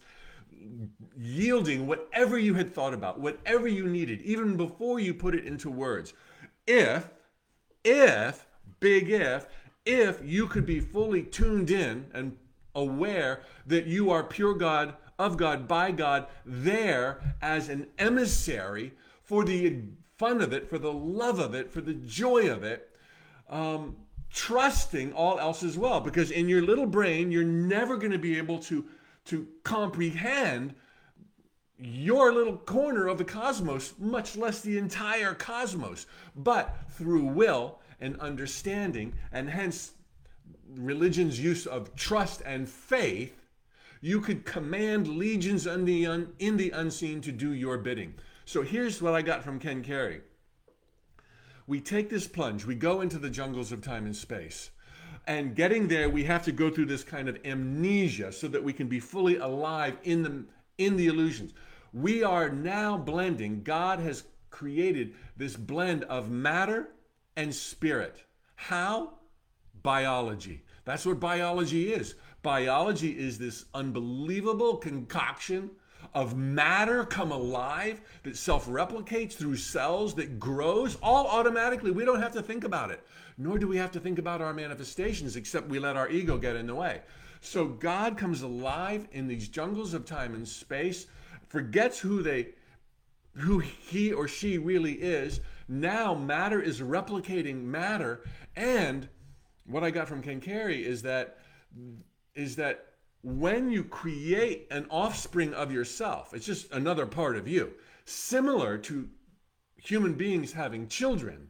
yielding 1.17 1.87
whatever 1.87 2.37
you 2.37 2.53
had 2.53 2.73
thought 2.73 2.93
about, 2.93 3.19
whatever 3.19 3.67
you 3.67 3.87
needed, 3.87 4.21
even 4.21 4.55
before 4.55 4.99
you 4.99 5.13
put 5.13 5.35
it 5.35 5.45
into 5.45 5.69
words. 5.69 6.13
If, 6.67 7.09
if, 7.83 8.45
big 8.79 9.09
if, 9.09 9.47
if 9.85 10.21
you 10.23 10.47
could 10.47 10.65
be 10.65 10.79
fully 10.79 11.23
tuned 11.23 11.69
in 11.69 12.05
and 12.13 12.37
aware 12.75 13.41
that 13.67 13.87
you 13.87 14.09
are 14.09 14.23
pure 14.23 14.53
God 14.53 14.95
of 15.19 15.37
God, 15.37 15.67
by 15.67 15.91
God, 15.91 16.27
there 16.45 17.35
as 17.41 17.69
an 17.69 17.87
emissary 17.97 18.93
for 19.21 19.43
the 19.43 19.81
fun 20.17 20.41
of 20.41 20.53
it, 20.53 20.69
for 20.69 20.77
the 20.77 20.91
love 20.91 21.39
of 21.39 21.53
it, 21.53 21.71
for 21.71 21.81
the 21.81 21.93
joy 21.93 22.49
of 22.49 22.63
it, 22.63 22.89
um, 23.49 23.95
trusting 24.31 25.13
all 25.13 25.39
else 25.39 25.63
as 25.63 25.77
well. 25.77 25.99
Because 25.99 26.31
in 26.31 26.49
your 26.49 26.61
little 26.61 26.85
brain, 26.85 27.31
you're 27.31 27.43
never 27.43 27.97
going 27.97 28.11
to 28.11 28.19
be 28.19 28.37
able 28.37 28.59
to, 28.59 28.85
to 29.25 29.47
comprehend 29.63 30.75
your 31.77 32.33
little 32.33 32.57
corner 32.57 33.07
of 33.07 33.17
the 33.17 33.25
cosmos, 33.25 33.93
much 33.99 34.37
less 34.37 34.61
the 34.61 34.77
entire 34.77 35.33
cosmos. 35.33 36.05
But 36.35 36.75
through 36.91 37.25
will 37.25 37.79
and 37.99 38.19
understanding, 38.19 39.13
and 39.31 39.49
hence 39.49 39.93
religion's 40.75 41.39
use 41.39 41.65
of 41.65 41.95
trust 41.95 42.41
and 42.45 42.67
faith, 42.67 43.42
you 44.03 44.19
could 44.19 44.43
command 44.43 45.07
legions 45.07 45.65
in 45.65 45.85
the, 45.85 46.05
un, 46.05 46.33
in 46.37 46.57
the 46.57 46.71
unseen 46.71 47.21
to 47.21 47.31
do 47.31 47.53
your 47.53 47.77
bidding. 47.77 48.13
So 48.43 48.61
here's 48.61 49.01
what 49.01 49.15
I 49.15 49.21
got 49.21 49.43
from 49.43 49.59
Ken 49.59 49.81
Carey. 49.81 50.19
We 51.67 51.79
take 51.79 52.09
this 52.09 52.27
plunge, 52.27 52.65
we 52.65 52.75
go 52.75 52.99
into 52.99 53.17
the 53.17 53.29
jungles 53.29 53.71
of 53.71 53.81
time 53.81 54.05
and 54.05 54.13
space. 54.13 54.71
And 55.25 55.55
getting 55.55 55.87
there, 55.87 56.09
we 56.09 56.25
have 56.25 56.43
to 56.43 56.51
go 56.51 56.69
through 56.69 56.87
this 56.87 57.05
kind 57.05 57.29
of 57.29 57.37
amnesia 57.45 58.33
so 58.33 58.49
that 58.49 58.61
we 58.61 58.73
can 58.73 58.87
be 58.87 58.99
fully 58.99 59.37
alive 59.37 59.95
in 60.03 60.21
the, 60.21 60.43
in 60.77 60.97
the 60.97 61.07
illusions. 61.07 61.53
We 61.93 62.25
are 62.25 62.49
now 62.49 62.97
blending. 62.97 63.63
God 63.63 63.99
has 63.99 64.25
created 64.49 65.13
this 65.37 65.55
blend 65.55 66.03
of 66.03 66.29
matter 66.29 66.89
and 67.37 67.55
spirit. 67.55 68.17
How? 68.55 69.13
Biology. 69.81 70.63
That's 70.83 71.05
what 71.05 71.21
biology 71.21 71.93
is. 71.93 72.15
Biology 72.43 73.11
is 73.11 73.37
this 73.37 73.65
unbelievable 73.73 74.75
concoction 74.75 75.71
of 76.13 76.35
matter 76.35 77.05
come 77.05 77.31
alive 77.31 78.01
that 78.23 78.35
self 78.35 78.67
replicates 78.67 79.33
through 79.33 79.55
cells 79.55 80.13
that 80.15 80.39
grows 80.39 80.97
all 81.01 81.25
automatically. 81.27 81.89
We 81.89 82.03
don't 82.03 82.21
have 82.21 82.33
to 82.33 82.41
think 82.41 82.65
about 82.65 82.91
it, 82.91 83.01
nor 83.37 83.57
do 83.57 83.67
we 83.67 83.77
have 83.77 83.91
to 83.93 83.99
think 83.99 84.19
about 84.19 84.41
our 84.41 84.53
manifestations, 84.53 85.37
except 85.37 85.69
we 85.69 85.79
let 85.79 85.95
our 85.95 86.09
ego 86.09 86.37
get 86.37 86.57
in 86.57 86.67
the 86.67 86.75
way. 86.75 87.01
So 87.39 87.65
God 87.65 88.17
comes 88.17 88.41
alive 88.41 89.07
in 89.13 89.27
these 89.27 89.47
jungles 89.47 89.93
of 89.93 90.05
time 90.05 90.35
and 90.35 90.47
space, 90.47 91.07
forgets 91.47 91.99
who 91.99 92.21
they 92.21 92.49
who 93.37 93.59
he 93.59 94.11
or 94.11 94.27
she 94.27 94.57
really 94.57 94.93
is. 94.93 95.39
Now 95.67 96.13
matter 96.13 96.61
is 96.61 96.81
replicating 96.81 97.63
matter. 97.63 98.21
And 98.55 99.07
what 99.65 99.83
I 99.83 99.91
got 99.91 100.07
from 100.07 100.21
Ken 100.21 100.41
Carey 100.41 100.85
is 100.85 101.01
that 101.03 101.37
is 102.35 102.55
that 102.55 102.85
when 103.21 103.71
you 103.71 103.83
create 103.83 104.67
an 104.69 104.85
offspring 104.89 105.53
of 105.53 105.71
yourself, 105.71 106.33
it's 106.33 106.45
just 106.45 106.71
another 106.73 107.05
part 107.05 107.37
of 107.37 107.47
you, 107.47 107.73
similar 108.05 108.77
to 108.77 109.07
human 109.77 110.13
beings 110.13 110.51
having 110.51 110.87
children, 110.87 111.47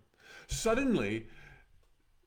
suddenly 0.47 1.27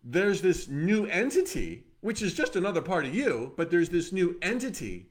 there's 0.02 0.40
this 0.40 0.68
new 0.68 1.06
entity, 1.06 1.84
which 2.00 2.22
is 2.22 2.34
just 2.34 2.56
another 2.56 2.82
part 2.82 3.04
of 3.04 3.14
you, 3.14 3.52
but 3.56 3.70
there's 3.70 3.88
this 3.88 4.12
new 4.12 4.36
entity 4.42 5.06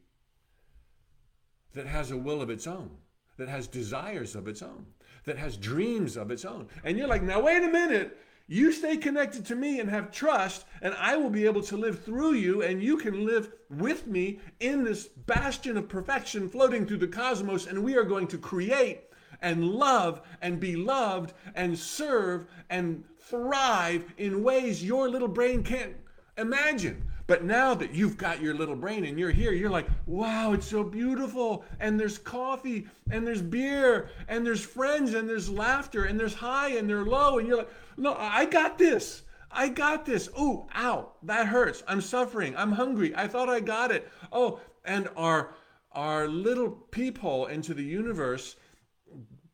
that 1.74 1.86
has 1.86 2.12
a 2.12 2.18
will 2.18 2.42
of 2.42 2.50
its 2.50 2.68
own, 2.68 2.90
that 3.38 3.50
has 3.50 3.68
desires 3.68 4.36
of 4.36 4.48
its 4.48 4.62
own, 4.62 4.86
that 5.26 5.38
has 5.38 5.58
dreams 5.58 6.16
of 6.16 6.32
its 6.32 6.46
own. 6.46 6.68
And 6.84 6.98
you're 6.98 7.08
like, 7.08 7.24
now 7.24 7.42
wait 7.42 7.64
a 7.64 7.68
minute. 7.68 8.18
You 8.48 8.72
stay 8.72 8.98
connected 8.98 9.44
to 9.48 9.56
me 9.56 9.80
and 9.80 9.90
have 9.90 10.12
trust, 10.12 10.66
and 10.82 10.94
I 11.00 11.16
will 11.18 11.32
be 11.32 11.46
able 11.46 11.64
to 11.64 11.78
live 11.78 12.04
through 12.04 12.34
you, 12.34 12.62
and 12.62 12.82
you 12.82 12.98
can 12.98 13.26
live 13.26 13.52
with 13.72 14.06
me 14.06 14.40
in 14.60 14.84
this 14.84 15.08
bastion 15.08 15.78
of 15.78 15.90
perfection 15.90 16.48
floating 16.48 16.86
through 16.86 16.98
the 16.98 17.08
cosmos, 17.08 17.66
and 17.66 17.84
we 17.84 17.98
are 17.98 18.04
going 18.04 18.28
to 18.28 18.38
create 18.38 19.02
and 19.42 19.66
love 19.68 20.22
and 20.42 20.60
be 20.60 20.76
loved 20.76 21.34
and 21.56 21.78
serve 21.78 22.46
and 22.70 23.04
thrive 23.18 24.14
in 24.18 24.44
ways 24.44 24.84
your 24.84 25.10
little 25.10 25.28
brain 25.28 25.64
can't 25.64 25.96
imagine. 26.38 27.04
But 27.28 27.44
now 27.44 27.74
that 27.74 27.94
you've 27.94 28.18
got 28.18 28.42
your 28.42 28.54
little 28.54 28.76
brain 28.76 29.04
and 29.06 29.18
you're 29.18 29.32
here, 29.32 29.52
you're 29.52 29.72
like, 29.72 29.88
wow, 30.06 30.54
it's 30.54 30.68
so 30.68 30.84
beautiful. 30.84 31.66
And 31.80 32.00
there's 32.00 32.20
coffee 32.20 32.88
and 33.10 33.26
there's 33.26 33.42
beer 33.42 34.10
and 34.28 34.46
there's 34.46 34.64
friends 34.64 35.14
and 35.14 35.28
there's 35.28 35.50
laughter 35.50 36.06
and 36.06 36.20
there's 36.20 36.36
high 36.36 36.70
and 36.78 36.88
there's 36.88 37.08
low. 37.08 37.40
And 37.40 37.48
you're 37.48 37.58
like, 37.58 37.74
no, 37.98 38.16
I 38.18 38.46
got 38.46 38.78
this. 38.78 39.24
I 39.50 39.70
got 39.70 40.06
this. 40.06 40.30
Oh, 40.38 40.68
ow, 40.76 41.14
that 41.24 41.48
hurts. 41.48 41.82
I'm 41.88 42.02
suffering. 42.02 42.56
I'm 42.58 42.74
hungry. 42.74 43.16
I 43.16 43.28
thought 43.28 43.50
I 43.50 43.60
got 43.60 43.92
it. 43.92 44.08
Oh, 44.32 44.60
and 44.84 45.10
our 45.16 45.56
our 45.94 46.28
little 46.28 46.70
peephole 46.70 47.46
into 47.46 47.74
the 47.74 47.84
universe 47.84 48.58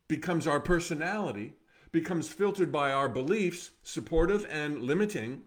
becomes 0.08 0.48
our 0.48 0.58
personality, 0.58 1.54
becomes 1.92 2.28
filtered 2.28 2.72
by 2.72 2.92
our 2.92 3.08
beliefs, 3.08 3.70
supportive 3.84 4.44
and 4.50 4.82
limiting. 4.82 5.42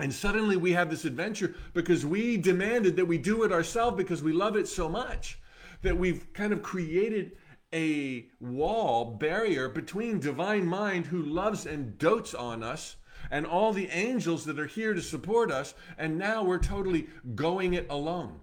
And 0.00 0.12
suddenly 0.12 0.56
we 0.56 0.72
have 0.72 0.90
this 0.90 1.04
adventure 1.04 1.54
because 1.74 2.06
we 2.06 2.36
demanded 2.36 2.96
that 2.96 3.04
we 3.04 3.18
do 3.18 3.44
it 3.44 3.52
ourselves 3.52 3.96
because 3.96 4.22
we 4.22 4.32
love 4.32 4.56
it 4.56 4.68
so 4.68 4.88
much 4.88 5.38
that 5.82 5.96
we've 5.96 6.32
kind 6.32 6.52
of 6.52 6.62
created 6.62 7.32
a 7.72 8.26
wall, 8.40 9.04
barrier 9.04 9.68
between 9.68 10.18
divine 10.18 10.66
mind 10.66 11.06
who 11.06 11.22
loves 11.22 11.66
and 11.66 11.98
dotes 11.98 12.34
on 12.34 12.62
us 12.62 12.96
and 13.30 13.46
all 13.46 13.72
the 13.72 13.88
angels 13.88 14.44
that 14.44 14.58
are 14.58 14.66
here 14.66 14.94
to 14.94 15.02
support 15.02 15.50
us. 15.50 15.74
And 15.98 16.18
now 16.18 16.42
we're 16.42 16.58
totally 16.58 17.06
going 17.34 17.74
it 17.74 17.86
alone. 17.90 18.40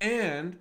And 0.00 0.58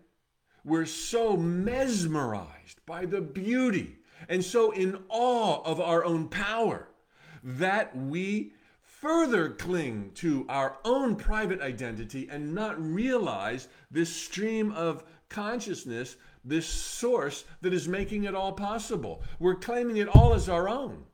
we're 0.66 0.86
so 0.86 1.38
mesmerized 1.38 2.86
by 2.86 3.06
the 3.06 3.22
beauty 3.22 3.98
and 4.28 4.44
so 4.44 4.72
in 4.72 4.98
awe 5.08 5.62
of 5.64 5.80
our 5.80 6.04
own 6.04 6.28
power 6.28 6.90
that 7.44 7.96
we 7.96 8.54
further 9.02 9.50
cling 9.50 10.12
to 10.14 10.46
our 10.50 10.78
own 10.84 11.16
private 11.16 11.62
identity 11.62 12.28
and 12.30 12.54
not 12.54 12.82
realize 12.82 13.70
this 13.90 14.14
stream 14.14 14.74
of 14.74 15.04
consciousness, 15.30 16.18
this 16.44 16.68
source 16.68 17.46
that 17.62 17.74
is 17.74 17.88
making 17.88 18.26
it 18.26 18.36
all 18.36 18.52
possible. 18.52 19.22
We're 19.40 19.56
claiming 19.56 19.98
it 19.98 20.10
all 20.10 20.34
as 20.34 20.50
our 20.50 20.68
own. 20.68 21.06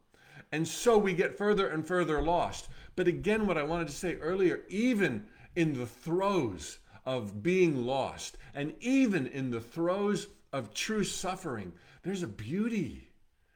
And 0.51 0.67
so 0.67 0.97
we 0.97 1.13
get 1.13 1.37
further 1.37 1.67
and 1.67 1.85
further 1.85 2.21
lost. 2.21 2.69
But 2.95 3.07
again, 3.07 3.45
what 3.45 3.57
I 3.57 3.63
wanted 3.63 3.89
to 3.89 3.93
say 3.93 4.15
earlier, 4.15 4.61
even 4.67 5.25
in 5.55 5.73
the 5.73 5.85
throes 5.85 6.79
of 7.05 7.43
being 7.43 7.85
lost, 7.85 8.37
and 8.55 8.73
even 8.79 9.27
in 9.27 9.51
the 9.51 9.61
throes 9.61 10.27
of 10.51 10.73
true 10.73 11.03
suffering, 11.03 11.71
there's 12.01 12.23
a 12.23 12.27
beauty. 12.27 13.09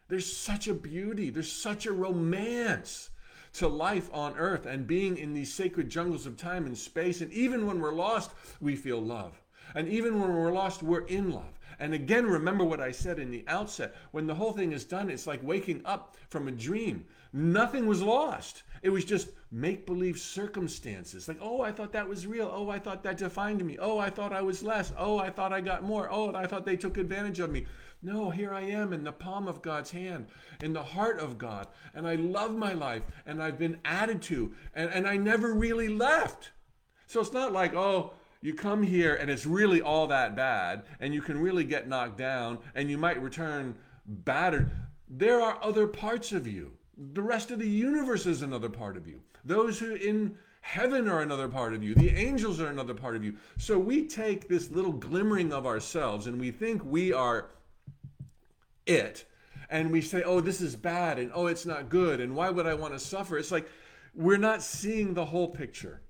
There's 0.08 0.32
such 0.32 0.68
a 0.68 0.74
beauty. 0.74 1.32
There's 1.32 1.52
such 1.52 1.88
a 1.88 1.92
romance 1.92 3.10
to 3.54 3.68
life 3.68 4.10
on 4.14 4.38
earth 4.38 4.66
and 4.66 4.88
being 4.88 5.18
in 5.18 5.34
these 5.34 5.54
sacred 5.54 5.90
jungles 5.90 6.26
of 6.26 6.38
time 6.38 6.66
and 6.66 6.78
space. 6.78 7.22
And 7.22 7.32
even 7.32 7.66
when 7.66 7.80
we're 7.80 7.94
lost, 7.94 8.32
we 8.62 8.76
feel 8.76 9.02
love. 9.02 9.42
And 9.76 9.88
even 9.88 10.20
when 10.20 10.34
we're 10.34 10.52
lost, 10.52 10.84
we're 10.84 11.06
in 11.06 11.32
love. 11.32 11.60
And 11.80 11.94
again, 11.94 12.26
remember 12.26 12.66
what 12.66 12.82
I 12.82 12.92
said 12.92 13.20
in 13.20 13.32
the 13.32 13.46
outset. 13.48 13.96
When 14.12 14.28
the 14.28 14.36
whole 14.36 14.52
thing 14.52 14.74
is 14.74 14.84
done, 14.84 15.10
it's 15.10 15.28
like 15.28 15.42
waking 15.44 15.82
up 15.86 16.18
from 16.30 16.48
a 16.48 16.52
dream. 16.52 17.06
Nothing 17.32 17.88
was 17.88 18.02
lost. 18.02 18.64
It 18.82 18.90
was 18.90 19.06
just 19.06 19.30
make 19.52 19.86
believe 19.86 20.18
circumstances. 20.18 21.28
Like, 21.28 21.38
oh, 21.42 21.62
I 21.62 21.72
thought 21.72 21.92
that 21.94 22.08
was 22.08 22.28
real. 22.28 22.52
Oh, 22.54 22.70
I 22.70 22.80
thought 22.80 23.04
that 23.04 23.18
defined 23.18 23.64
me. 23.64 23.78
Oh, 23.80 23.98
I 23.98 24.10
thought 24.10 24.34
I 24.34 24.42
was 24.42 24.64
less. 24.64 24.92
Oh, 24.98 25.20
I 25.20 25.30
thought 25.30 25.54
I 25.54 25.62
got 25.62 25.84
more. 25.84 26.10
Oh, 26.12 26.34
I 26.34 26.48
thought 26.48 26.66
they 26.66 26.78
took 26.78 26.98
advantage 26.98 27.40
of 27.40 27.52
me. 27.52 27.66
No, 28.02 28.30
here 28.30 28.54
I 28.54 28.62
am 28.62 28.94
in 28.94 29.04
the 29.04 29.12
palm 29.12 29.48
of 29.48 29.62
God's 29.62 29.92
hand, 29.92 30.28
in 30.62 30.72
the 30.72 30.84
heart 30.84 31.20
of 31.20 31.38
God. 31.38 31.68
And 31.94 32.08
I 32.08 32.16
love 32.16 32.56
my 32.56 32.72
life 32.74 33.04
and 33.26 33.44
I've 33.44 33.60
been 33.60 33.80
added 33.84 34.22
to, 34.24 34.54
and, 34.74 34.90
and 34.92 35.08
I 35.08 35.18
never 35.18 35.54
really 35.54 35.90
left. 35.90 36.52
So 37.08 37.20
it's 37.20 37.34
not 37.34 37.52
like, 37.52 37.74
oh, 37.74 38.14
you 38.42 38.54
come 38.54 38.84
here 38.84 39.16
and 39.16 39.30
it's 39.30 39.46
really 39.46 39.82
all 39.82 40.08
that 40.08 40.36
bad, 40.36 40.84
and 41.02 41.14
you 41.14 41.22
can 41.22 41.42
really 41.42 41.66
get 41.66 41.90
knocked 41.90 42.18
down, 42.18 42.60
and 42.74 42.90
you 42.90 42.98
might 42.98 43.22
return 43.22 43.76
battered. 44.06 44.72
There 45.10 45.42
are 45.42 45.60
other 45.62 45.88
parts 45.88 46.32
of 46.32 46.48
you. 46.48 46.72
The 47.14 47.22
rest 47.22 47.52
of 47.52 47.60
the 47.60 47.68
universe 47.68 48.26
is 48.26 48.42
another 48.42 48.70
part 48.70 48.96
of 48.96 49.08
you. 49.08 49.20
Those 49.44 49.80
who 49.80 49.96
in 49.96 50.38
heaven 50.62 51.10
are 51.10 51.22
another 51.22 51.48
part 51.48 51.74
of 51.74 51.84
you. 51.84 51.96
The 51.96 52.16
angels 52.16 52.60
are 52.62 52.68
another 52.68 52.94
part 52.94 53.16
of 53.16 53.24
you. 53.24 53.36
So 53.58 53.80
we 53.80 54.08
take 54.08 54.48
this 54.48 54.70
little 54.72 54.92
glimmering 54.92 55.52
of 55.52 55.66
ourselves 55.66 56.28
and 56.28 56.40
we 56.40 56.52
think 56.52 56.84
we 56.84 57.12
are 57.14 57.50
it. 58.89 59.25
And 59.69 59.91
we 59.91 60.02
say, 60.02 60.23
oh, 60.23 60.41
this 60.41 60.62
is 60.62 60.75
bad, 60.75 61.19
and 61.19 61.32
oh, 61.34 61.47
it's 61.47 61.65
not 61.65 61.89
good, 61.89 62.19
and 62.19 62.36
why 62.36 62.49
would 62.49 62.65
I 62.65 62.73
want 62.73 62.93
to 62.93 62.99
suffer? 62.99 63.38
It's 63.38 63.52
like 63.52 63.69
we're 64.15 64.38
not 64.38 64.63
seeing 64.63 65.13
the 65.13 65.25
whole 65.25 65.47
picture. 65.47 66.02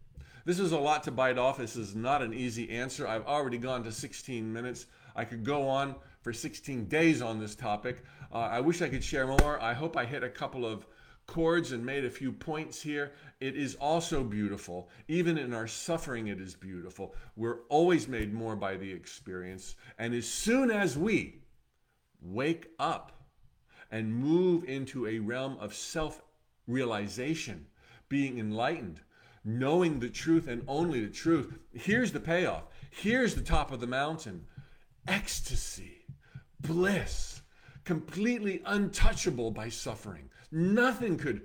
This 0.46 0.60
is 0.60 0.72
a 0.72 0.78
lot 0.78 1.04
to 1.04 1.12
bite 1.12 1.38
off. 1.38 1.58
This 1.58 1.76
is 1.76 1.96
not 1.96 2.22
an 2.22 2.34
easy 2.34 2.70
answer. 2.70 3.08
I've 3.08 3.26
already 3.26 3.58
gone 3.58 3.84
to 3.84 3.92
16 3.92 4.52
minutes. 4.52 4.88
I 5.16 5.26
could 5.26 5.44
go 5.44 5.68
on 5.68 5.96
for 6.22 6.32
16 6.32 6.86
days 6.86 7.22
on 7.22 7.40
this 7.40 7.56
topic. 7.56 8.04
Uh, 8.32 8.38
I 8.38 8.62
wish 8.62 8.82
I 8.82 8.90
could 8.90 9.04
share 9.04 9.28
more. 9.28 9.62
I 9.62 9.74
hope 9.74 9.98
I 9.98 10.06
hit 10.06 10.24
a 10.24 10.30
couple 10.30 10.66
of 10.66 10.88
chords 11.28 11.74
and 11.74 11.86
made 11.86 12.06
a 12.06 12.10
few 12.10 12.32
points 12.32 12.82
here. 12.82 13.12
It 13.40 13.56
is 13.56 13.76
also 13.76 14.24
beautiful. 14.24 14.90
Even 15.08 15.38
in 15.38 15.54
our 15.54 15.68
suffering, 15.68 16.28
it 16.28 16.42
is 16.42 16.56
beautiful. 16.56 17.14
We're 17.36 17.60
always 17.70 18.08
made 18.08 18.34
more 18.34 18.56
by 18.56 18.78
the 18.78 18.92
experience. 18.92 19.76
And 20.00 20.16
as 20.16 20.28
soon 20.28 20.72
as 20.72 20.98
we 20.98 21.42
wake 22.22 22.68
up 22.80 23.12
and 23.92 24.14
move 24.14 24.64
into 24.66 25.08
a 25.08 25.20
realm 25.20 25.58
of 25.60 25.74
self 25.74 26.22
realization, 26.68 27.66
being 28.08 28.40
enlightened, 28.40 29.02
knowing 29.44 30.00
the 30.00 30.10
truth 30.10 30.48
and 30.48 30.64
only 30.68 31.06
the 31.06 31.12
truth. 31.12 31.58
Here's 31.74 32.12
the 32.12 32.20
payoff. 32.20 32.64
Here's 32.92 33.36
the 33.36 33.42
top 33.42 33.72
of 33.72 33.80
the 33.80 33.88
mountain 33.88 34.46
ecstasy, 35.08 36.06
bliss, 36.60 37.42
completely 37.84 38.62
untouchable 38.66 39.52
by 39.52 39.70
suffering. 39.70 40.30
Nothing 40.52 41.18
could 41.18 41.42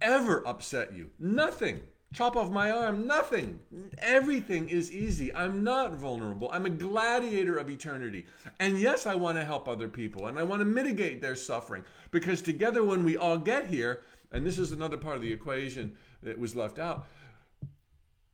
ever 0.00 0.46
upset 0.46 0.94
you. 0.94 1.10
Nothing. 1.18 1.80
Chop 2.14 2.36
off 2.36 2.50
my 2.50 2.70
arm, 2.70 3.06
nothing. 3.06 3.60
Everything 3.98 4.68
is 4.70 4.90
easy. 4.90 5.34
I'm 5.34 5.62
not 5.62 5.92
vulnerable. 5.92 6.48
I'm 6.50 6.64
a 6.64 6.70
gladiator 6.70 7.58
of 7.58 7.68
eternity. 7.68 8.24
And 8.58 8.78
yes, 8.78 9.06
I 9.06 9.14
want 9.14 9.36
to 9.36 9.44
help 9.44 9.68
other 9.68 9.88
people 9.88 10.26
and 10.26 10.38
I 10.38 10.42
want 10.42 10.60
to 10.60 10.64
mitigate 10.64 11.20
their 11.20 11.36
suffering 11.36 11.84
because 12.10 12.40
together, 12.40 12.82
when 12.82 13.04
we 13.04 13.18
all 13.18 13.36
get 13.36 13.66
here, 13.66 14.02
and 14.32 14.44
this 14.44 14.58
is 14.58 14.72
another 14.72 14.96
part 14.96 15.16
of 15.16 15.22
the 15.22 15.32
equation 15.32 15.96
that 16.22 16.38
was 16.38 16.56
left 16.56 16.78
out, 16.78 17.06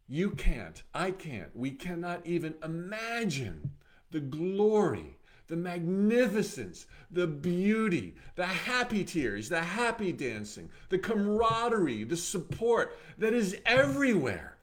you 0.06 0.30
can't, 0.30 0.82
I 0.94 1.10
can't, 1.10 1.54
we 1.56 1.72
cannot 1.72 2.24
even 2.24 2.54
imagine 2.62 3.72
the 4.10 4.20
glory 4.20 5.18
the 5.46 5.56
magnificence, 5.56 6.86
the 7.10 7.26
beauty, 7.26 8.14
the 8.34 8.46
happy 8.46 9.04
tears, 9.04 9.48
the 9.48 9.60
happy 9.60 10.12
dancing, 10.12 10.70
the 10.88 10.98
camaraderie, 10.98 12.04
the 12.04 12.16
support 12.16 12.96
that 13.18 13.34
is 13.34 13.56
everywhere. 13.66 14.56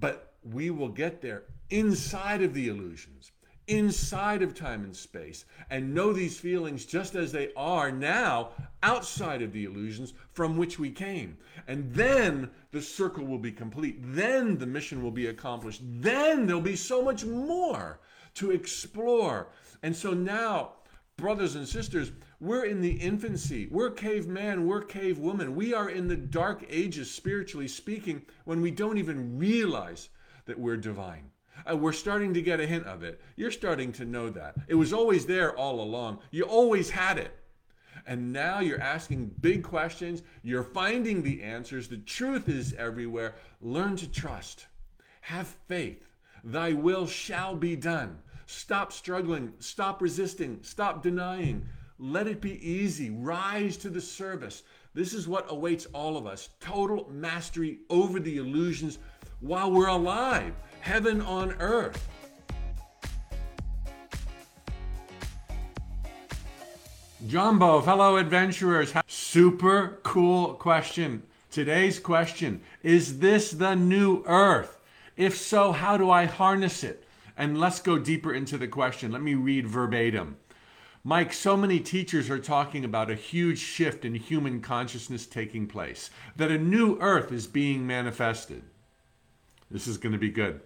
But 0.00 0.34
we 0.42 0.70
will 0.70 0.88
get 0.88 1.22
there 1.22 1.44
inside 1.70 2.42
of 2.42 2.52
the 2.52 2.68
illusions, 2.68 3.32
inside 3.68 4.42
of 4.42 4.54
time 4.54 4.84
and 4.84 4.94
space, 4.94 5.46
and 5.70 5.94
know 5.94 6.12
these 6.12 6.38
feelings 6.38 6.84
just 6.84 7.14
as 7.14 7.32
they 7.32 7.50
are 7.56 7.90
now 7.90 8.50
outside 8.82 9.40
of 9.40 9.52
the 9.52 9.64
illusions 9.64 10.12
from 10.32 10.56
which 10.56 10.78
we 10.78 10.90
came. 10.90 11.38
And 11.66 11.94
then 11.94 12.50
the 12.72 12.82
circle 12.82 13.24
will 13.24 13.38
be 13.38 13.52
complete. 13.52 13.98
Then 14.00 14.58
the 14.58 14.66
mission 14.66 15.02
will 15.02 15.10
be 15.10 15.28
accomplished. 15.28 15.80
Then 15.82 16.46
there'll 16.46 16.60
be 16.60 16.76
so 16.76 17.02
much 17.02 17.24
more 17.24 18.00
to 18.34 18.50
explore 18.50 19.48
and 19.82 19.96
so 19.96 20.12
now, 20.12 20.72
brothers 21.16 21.56
and 21.56 21.66
sisters, 21.66 22.12
we're 22.40 22.64
in 22.64 22.80
the 22.80 22.92
infancy. 22.92 23.68
We're 23.70 23.90
caveman, 23.90 24.66
we're 24.66 24.84
cavewoman. 24.84 25.54
We 25.54 25.74
are 25.74 25.90
in 25.90 26.08
the 26.08 26.16
dark 26.16 26.64
ages, 26.70 27.10
spiritually 27.10 27.68
speaking, 27.68 28.22
when 28.44 28.60
we 28.60 28.70
don't 28.70 28.98
even 28.98 29.38
realize 29.38 30.08
that 30.46 30.58
we're 30.58 30.76
divine. 30.76 31.30
Uh, 31.70 31.76
we're 31.76 31.92
starting 31.92 32.32
to 32.34 32.42
get 32.42 32.60
a 32.60 32.66
hint 32.66 32.86
of 32.86 33.02
it. 33.02 33.20
You're 33.36 33.50
starting 33.50 33.92
to 33.92 34.04
know 34.04 34.30
that. 34.30 34.56
It 34.68 34.74
was 34.74 34.92
always 34.92 35.26
there 35.26 35.56
all 35.56 35.80
along. 35.80 36.18
You 36.30 36.44
always 36.44 36.90
had 36.90 37.18
it. 37.18 37.36
And 38.06 38.32
now 38.32 38.58
you're 38.60 38.80
asking 38.80 39.34
big 39.40 39.62
questions. 39.62 40.22
You're 40.42 40.64
finding 40.64 41.22
the 41.22 41.42
answers. 41.42 41.88
The 41.88 41.98
truth 41.98 42.48
is 42.48 42.72
everywhere. 42.74 43.36
Learn 43.60 43.94
to 43.96 44.10
trust. 44.10 44.66
Have 45.20 45.46
faith. 45.68 46.11
Thy 46.44 46.72
will 46.72 47.06
shall 47.06 47.54
be 47.54 47.76
done. 47.76 48.18
Stop 48.46 48.92
struggling. 48.92 49.52
Stop 49.60 50.02
resisting. 50.02 50.58
Stop 50.62 51.02
denying. 51.02 51.66
Let 51.98 52.26
it 52.26 52.40
be 52.40 52.58
easy. 52.68 53.10
Rise 53.10 53.76
to 53.78 53.88
the 53.88 54.00
service. 54.00 54.62
This 54.94 55.14
is 55.14 55.28
what 55.28 55.46
awaits 55.48 55.86
all 55.86 56.16
of 56.16 56.26
us 56.26 56.50
total 56.60 57.08
mastery 57.10 57.78
over 57.88 58.18
the 58.18 58.38
illusions 58.38 58.98
while 59.40 59.70
we're 59.70 59.86
alive. 59.86 60.52
Heaven 60.80 61.20
on 61.22 61.52
earth. 61.60 62.08
Jumbo, 67.28 67.80
fellow 67.80 68.16
adventurers, 68.16 68.92
super 69.06 70.00
cool 70.02 70.54
question. 70.54 71.22
Today's 71.52 72.00
question 72.00 72.62
Is 72.82 73.20
this 73.20 73.52
the 73.52 73.76
new 73.76 74.24
earth? 74.26 74.81
If 75.16 75.36
so, 75.36 75.72
how 75.72 75.96
do 75.96 76.10
I 76.10 76.26
harness 76.26 76.82
it? 76.82 77.04
And 77.36 77.58
let's 77.58 77.80
go 77.80 77.98
deeper 77.98 78.32
into 78.32 78.58
the 78.58 78.68
question. 78.68 79.12
Let 79.12 79.22
me 79.22 79.34
read 79.34 79.66
verbatim. 79.66 80.36
Mike, 81.04 81.32
so 81.32 81.56
many 81.56 81.80
teachers 81.80 82.30
are 82.30 82.38
talking 82.38 82.84
about 82.84 83.10
a 83.10 83.16
huge 83.16 83.58
shift 83.58 84.04
in 84.04 84.14
human 84.14 84.60
consciousness 84.60 85.26
taking 85.26 85.66
place, 85.66 86.10
that 86.36 86.52
a 86.52 86.58
new 86.58 86.96
earth 87.00 87.32
is 87.32 87.46
being 87.48 87.86
manifested. 87.86 88.62
This 89.68 89.88
is 89.88 89.98
going 89.98 90.12
to 90.12 90.18
be 90.18 90.30
good. 90.30 90.60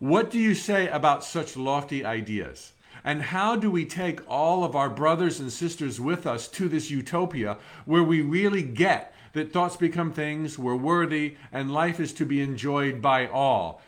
What 0.00 0.30
do 0.30 0.38
you 0.38 0.54
say 0.54 0.88
about 0.88 1.22
such 1.22 1.56
lofty 1.56 2.04
ideas? 2.04 2.72
And 3.04 3.22
how 3.22 3.54
do 3.54 3.70
we 3.70 3.84
take 3.84 4.20
all 4.28 4.64
of 4.64 4.74
our 4.74 4.90
brothers 4.90 5.38
and 5.38 5.52
sisters 5.52 6.00
with 6.00 6.26
us 6.26 6.48
to 6.48 6.68
this 6.68 6.90
utopia 6.90 7.58
where 7.84 8.02
we 8.02 8.20
really 8.20 8.62
get 8.62 9.14
that 9.32 9.52
thoughts 9.52 9.76
become 9.76 10.12
things, 10.12 10.58
we're 10.58 10.76
worthy, 10.76 11.36
and 11.52 11.72
life 11.72 12.00
is 12.00 12.12
to 12.14 12.26
be 12.26 12.40
enjoyed 12.40 13.00
by 13.00 13.26
all? 13.26 13.80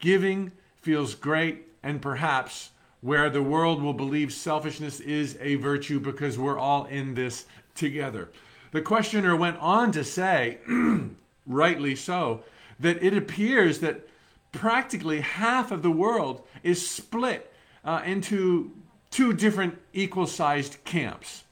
Giving, 0.00 0.52
feels 0.80 1.14
great 1.14 1.66
and 1.82 2.00
perhaps 2.00 2.70
where 3.00 3.30
the 3.30 3.42
world 3.42 3.82
will 3.82 3.92
believe 3.92 4.32
selfishness 4.32 5.00
is 5.00 5.38
a 5.40 5.54
virtue 5.56 6.00
because 6.00 6.38
we're 6.38 6.58
all 6.58 6.84
in 6.86 7.14
this 7.14 7.46
together. 7.74 8.28
The 8.72 8.82
questioner 8.82 9.36
went 9.36 9.58
on 9.58 9.92
to 9.92 10.04
say, 10.04 10.58
rightly 11.46 11.94
so, 11.94 12.42
that 12.80 13.02
it 13.02 13.16
appears 13.16 13.78
that 13.80 14.08
practically 14.52 15.20
half 15.20 15.70
of 15.70 15.82
the 15.82 15.90
world 15.90 16.42
is 16.62 16.88
split 16.88 17.52
uh, 17.84 18.02
into 18.04 18.72
two 19.10 19.32
different 19.32 19.78
equal 19.92 20.26
sized 20.26 20.82
camps. 20.84 21.44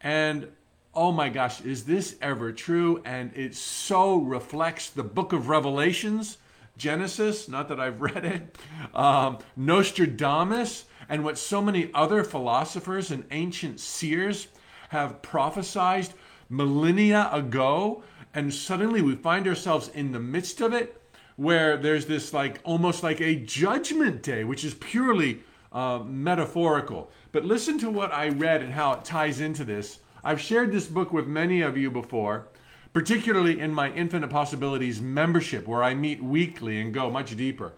And 0.00 0.48
oh 0.96 1.12
my 1.12 1.28
gosh, 1.28 1.60
is 1.60 1.84
this 1.84 2.16
ever 2.22 2.52
true? 2.52 3.02
And 3.04 3.30
it 3.36 3.54
so 3.54 4.16
reflects 4.16 4.88
the 4.88 5.04
book 5.04 5.34
of 5.34 5.48
Revelations, 5.48 6.38
Genesis, 6.78 7.48
not 7.48 7.68
that 7.68 7.78
I've 7.78 8.00
read 8.00 8.24
it, 8.24 8.56
um, 8.94 9.38
Nostradamus, 9.56 10.86
and 11.08 11.22
what 11.22 11.38
so 11.38 11.60
many 11.60 11.90
other 11.92 12.24
philosophers 12.24 13.10
and 13.10 13.24
ancient 13.30 13.78
seers 13.78 14.48
have 14.88 15.20
prophesied 15.20 16.08
millennia 16.48 17.28
ago. 17.30 18.02
And 18.32 18.52
suddenly 18.52 19.02
we 19.02 19.14
find 19.14 19.46
ourselves 19.46 19.88
in 19.88 20.12
the 20.12 20.20
midst 20.20 20.60
of 20.60 20.72
it 20.72 21.00
where 21.36 21.76
there's 21.76 22.06
this 22.06 22.32
like 22.32 22.60
almost 22.64 23.02
like 23.02 23.20
a 23.20 23.36
judgment 23.36 24.22
day, 24.22 24.44
which 24.44 24.64
is 24.64 24.74
purely 24.74 25.40
uh, 25.72 25.98
metaphorical. 26.06 27.10
But 27.32 27.44
listen 27.44 27.78
to 27.80 27.90
what 27.90 28.12
I 28.12 28.30
read 28.30 28.62
and 28.62 28.72
how 28.72 28.94
it 28.94 29.04
ties 29.04 29.40
into 29.40 29.62
this. 29.62 29.98
I've 30.26 30.40
shared 30.40 30.72
this 30.72 30.86
book 30.86 31.12
with 31.12 31.28
many 31.28 31.60
of 31.60 31.76
you 31.76 31.88
before, 31.88 32.48
particularly 32.92 33.60
in 33.60 33.72
my 33.72 33.92
Infinite 33.92 34.28
Possibilities 34.28 35.00
membership, 35.00 35.68
where 35.68 35.84
I 35.84 35.94
meet 35.94 36.20
weekly 36.20 36.80
and 36.80 36.92
go 36.92 37.08
much 37.08 37.36
deeper. 37.36 37.74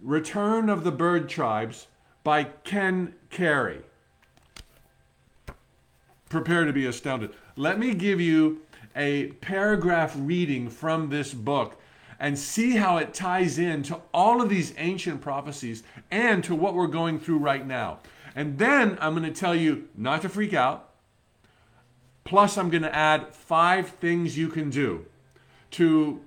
Return 0.00 0.70
of 0.70 0.84
the 0.84 0.92
Bird 0.92 1.28
Tribes 1.28 1.88
by 2.22 2.44
Ken 2.44 3.16
Carey. 3.30 3.80
Prepare 6.28 6.66
to 6.66 6.72
be 6.72 6.86
astounded. 6.86 7.32
Let 7.56 7.80
me 7.80 7.94
give 7.94 8.20
you 8.20 8.60
a 8.94 9.32
paragraph 9.40 10.14
reading 10.16 10.70
from 10.70 11.10
this 11.10 11.34
book 11.34 11.80
and 12.20 12.38
see 12.38 12.76
how 12.76 12.98
it 12.98 13.12
ties 13.12 13.58
in 13.58 13.82
to 13.82 14.00
all 14.14 14.40
of 14.40 14.48
these 14.48 14.72
ancient 14.78 15.20
prophecies 15.20 15.82
and 16.12 16.44
to 16.44 16.54
what 16.54 16.74
we're 16.74 16.86
going 16.86 17.18
through 17.18 17.38
right 17.38 17.66
now. 17.66 17.98
And 18.36 18.56
then 18.56 18.96
I'm 19.00 19.16
going 19.16 19.28
to 19.28 19.36
tell 19.40 19.56
you 19.56 19.88
not 19.96 20.22
to 20.22 20.28
freak 20.28 20.54
out. 20.54 20.85
Plus, 22.26 22.58
I'm 22.58 22.70
going 22.70 22.82
to 22.82 22.94
add 22.94 23.32
five 23.32 23.88
things 23.88 24.36
you 24.36 24.48
can 24.48 24.68
do 24.68 25.06
to 25.70 26.20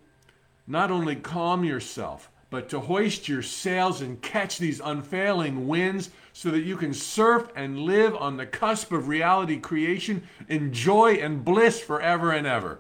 not 0.66 0.92
only 0.92 1.18
calm 1.18 1.66
yourself, 1.66 2.32
but 2.50 2.70
to 2.70 2.80
hoist 2.80 3.28
your 3.28 3.42
sails 3.42 4.02
and 4.02 4.22
catch 4.22 4.58
these 4.58 4.80
unfailing 4.80 5.68
winds 5.68 6.10
so 6.32 6.50
that 6.52 6.62
you 6.62 6.78
can 6.78 6.94
surf 6.94 7.50
and 7.54 7.80
live 7.80 8.16
on 8.16 8.38
the 8.38 8.46
cusp 8.46 8.94
of 8.94 9.10
reality 9.10 9.60
creation 9.60 10.24
in 10.48 10.72
joy 10.72 11.16
and 11.16 11.44
bliss 11.44 11.82
forever 11.82 12.32
and 12.32 12.48
ever. 12.48 12.80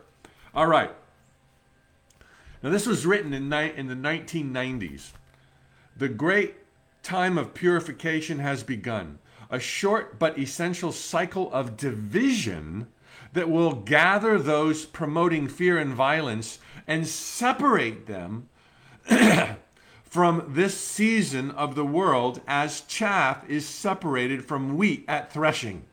All 0.55 0.67
right. 0.67 0.91
Now, 2.63 2.69
this 2.69 2.87
was 2.87 3.05
written 3.05 3.33
in, 3.33 3.49
ni- 3.49 3.73
in 3.75 3.87
the 3.87 3.95
1990s. 3.95 5.11
The 5.97 6.09
great 6.09 6.55
time 7.03 7.37
of 7.37 7.53
purification 7.53 8.39
has 8.39 8.63
begun. 8.63 9.19
A 9.51 9.59
short 9.59 10.17
but 10.19 10.39
essential 10.39 10.93
cycle 10.93 11.51
of 11.51 11.75
division 11.75 12.87
that 13.33 13.49
will 13.49 13.73
gather 13.73 14.37
those 14.37 14.85
promoting 14.85 15.47
fear 15.47 15.77
and 15.77 15.93
violence 15.93 16.59
and 16.87 17.07
separate 17.07 18.07
them 18.07 18.49
from 20.03 20.43
this 20.47 20.79
season 20.79 21.51
of 21.51 21.75
the 21.75 21.85
world 21.85 22.41
as 22.47 22.81
chaff 22.81 23.47
is 23.47 23.67
separated 23.67 24.45
from 24.45 24.75
wheat 24.77 25.05
at 25.07 25.31
threshing. 25.31 25.83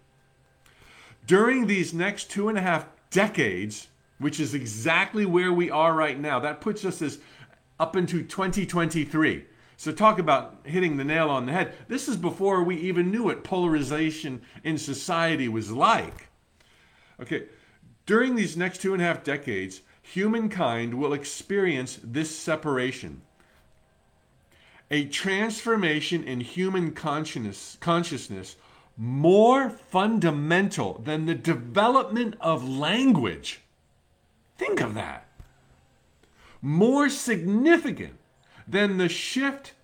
During 1.26 1.66
these 1.66 1.92
next 1.92 2.30
two 2.30 2.48
and 2.48 2.56
a 2.56 2.62
half 2.62 2.86
decades, 3.10 3.88
which 4.18 4.40
is 4.40 4.54
exactly 4.54 5.26
where 5.26 5.52
we 5.52 5.70
are 5.70 5.92
right 5.94 6.18
now. 6.18 6.38
That 6.38 6.60
puts 6.60 6.84
us 6.84 7.02
as 7.02 7.18
up 7.78 7.96
into 7.96 8.22
2023. 8.22 9.44
So 9.76 9.92
talk 9.92 10.18
about 10.18 10.60
hitting 10.64 10.96
the 10.96 11.04
nail 11.04 11.28
on 11.28 11.46
the 11.46 11.52
head. 11.52 11.74
This 11.88 12.08
is 12.08 12.16
before 12.16 12.62
we 12.62 12.76
even 12.76 13.10
knew 13.10 13.24
what 13.24 13.44
polarization 13.44 14.40
in 14.64 14.78
society 14.78 15.48
was 15.48 15.70
like. 15.70 16.28
Okay, 17.20 17.44
during 18.04 18.36
these 18.36 18.56
next 18.56 18.82
two 18.82 18.92
and 18.92 19.02
a 19.02 19.04
half 19.04 19.24
decades, 19.24 19.80
humankind 20.02 20.94
will 20.94 21.12
experience 21.12 21.98
this 22.02 22.36
separation. 22.36 23.22
A 24.90 25.06
transformation 25.06 26.22
in 26.22 26.40
human 26.40 26.92
consciousness, 26.92 27.76
consciousness 27.80 28.56
more 28.98 29.68
fundamental 29.68 31.02
than 31.04 31.26
the 31.26 31.34
development 31.34 32.34
of 32.40 32.66
language 32.66 33.60
Think 34.56 34.80
of 34.80 34.94
that. 34.94 35.26
More 36.62 37.08
significant 37.08 38.14
than 38.66 38.96
the 38.96 39.08
shift 39.08 39.74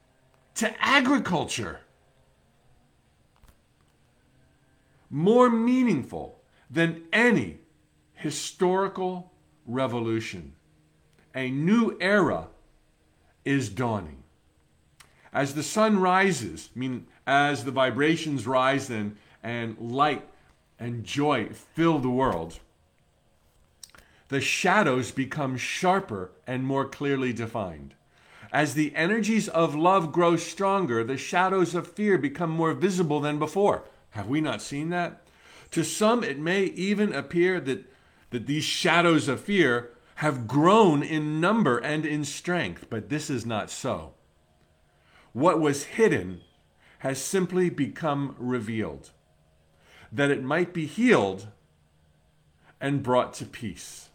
to 0.56 0.74
agriculture. 0.82 1.80
More 5.10 5.50
meaningful 5.50 6.40
than 6.72 7.02
any 7.12 7.58
historical 8.14 9.30
revolution. 9.66 10.54
A 11.34 11.50
new 11.50 11.96
era 12.00 12.48
is 13.44 13.68
dawning. 13.68 14.22
As 15.32 15.54
the 15.54 15.62
sun 15.62 16.00
rises, 16.00 16.70
I 16.74 16.78
mean, 16.78 17.06
as 17.26 17.64
the 17.64 17.70
vibrations 17.70 18.46
rise 18.46 18.90
and, 18.90 19.16
and 19.42 19.78
light 19.78 20.26
and 20.78 21.04
joy 21.04 21.48
fill 21.74 21.98
the 21.98 22.10
world, 22.10 22.58
the 24.28 24.40
shadows 24.40 25.10
become 25.10 25.56
sharper 25.56 26.32
and 26.46 26.64
more 26.64 26.86
clearly 26.86 27.32
defined. 27.32 27.94
As 28.52 28.74
the 28.74 28.94
energies 28.94 29.48
of 29.48 29.74
love 29.74 30.12
grow 30.12 30.36
stronger, 30.36 31.02
the 31.04 31.16
shadows 31.16 31.74
of 31.74 31.86
fear 31.86 32.18
become 32.18 32.50
more 32.50 32.74
visible 32.74 33.20
than 33.20 33.38
before. 33.38 33.84
Have 34.10 34.28
we 34.28 34.40
not 34.42 34.60
seen 34.60 34.90
that? 34.90 35.21
To 35.72 35.84
some, 35.84 36.22
it 36.22 36.38
may 36.38 36.64
even 36.64 37.12
appear 37.12 37.60
that, 37.60 37.84
that 38.30 38.46
these 38.46 38.64
shadows 38.64 39.28
of 39.28 39.40
fear 39.40 39.90
have 40.16 40.46
grown 40.46 41.02
in 41.02 41.40
number 41.40 41.78
and 41.78 42.06
in 42.06 42.24
strength, 42.24 42.86
but 42.88 43.08
this 43.08 43.28
is 43.28 43.44
not 43.44 43.70
so. 43.70 44.14
What 45.32 45.60
was 45.60 45.84
hidden 45.84 46.42
has 47.00 47.20
simply 47.20 47.70
become 47.70 48.36
revealed, 48.38 49.10
that 50.12 50.30
it 50.30 50.42
might 50.42 50.72
be 50.72 50.86
healed 50.86 51.48
and 52.80 53.02
brought 53.02 53.32
to 53.34 53.46
peace. 53.46 54.10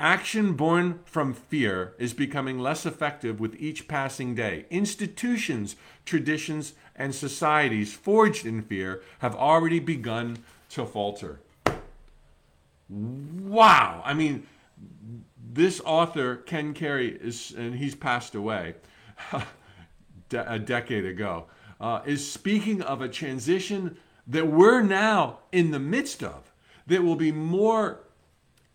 Action 0.00 0.54
born 0.54 0.98
from 1.04 1.32
fear 1.32 1.94
is 1.98 2.14
becoming 2.14 2.58
less 2.58 2.84
effective 2.84 3.38
with 3.38 3.54
each 3.60 3.86
passing 3.86 4.34
day. 4.34 4.66
Institutions, 4.70 5.76
traditions, 6.04 6.72
and 6.96 7.14
societies 7.14 7.92
forged 7.92 8.46
in 8.46 8.62
fear 8.62 9.02
have 9.20 9.34
already 9.34 9.80
begun 9.80 10.38
to 10.70 10.84
falter. 10.84 11.40
Wow! 12.88 14.02
I 14.04 14.14
mean, 14.14 14.46
this 15.52 15.80
author, 15.84 16.36
Ken 16.36 16.74
Carey, 16.74 17.08
is, 17.08 17.54
and 17.56 17.74
he's 17.74 17.94
passed 17.94 18.34
away 18.34 18.74
a 20.30 20.58
decade 20.58 21.04
ago, 21.04 21.46
uh, 21.80 22.00
is 22.04 22.30
speaking 22.30 22.82
of 22.82 23.00
a 23.00 23.08
transition 23.08 23.96
that 24.26 24.46
we're 24.46 24.82
now 24.82 25.38
in 25.50 25.70
the 25.70 25.78
midst 25.78 26.22
of 26.22 26.52
that 26.86 27.02
will 27.02 27.16
be 27.16 27.32
more 27.32 28.00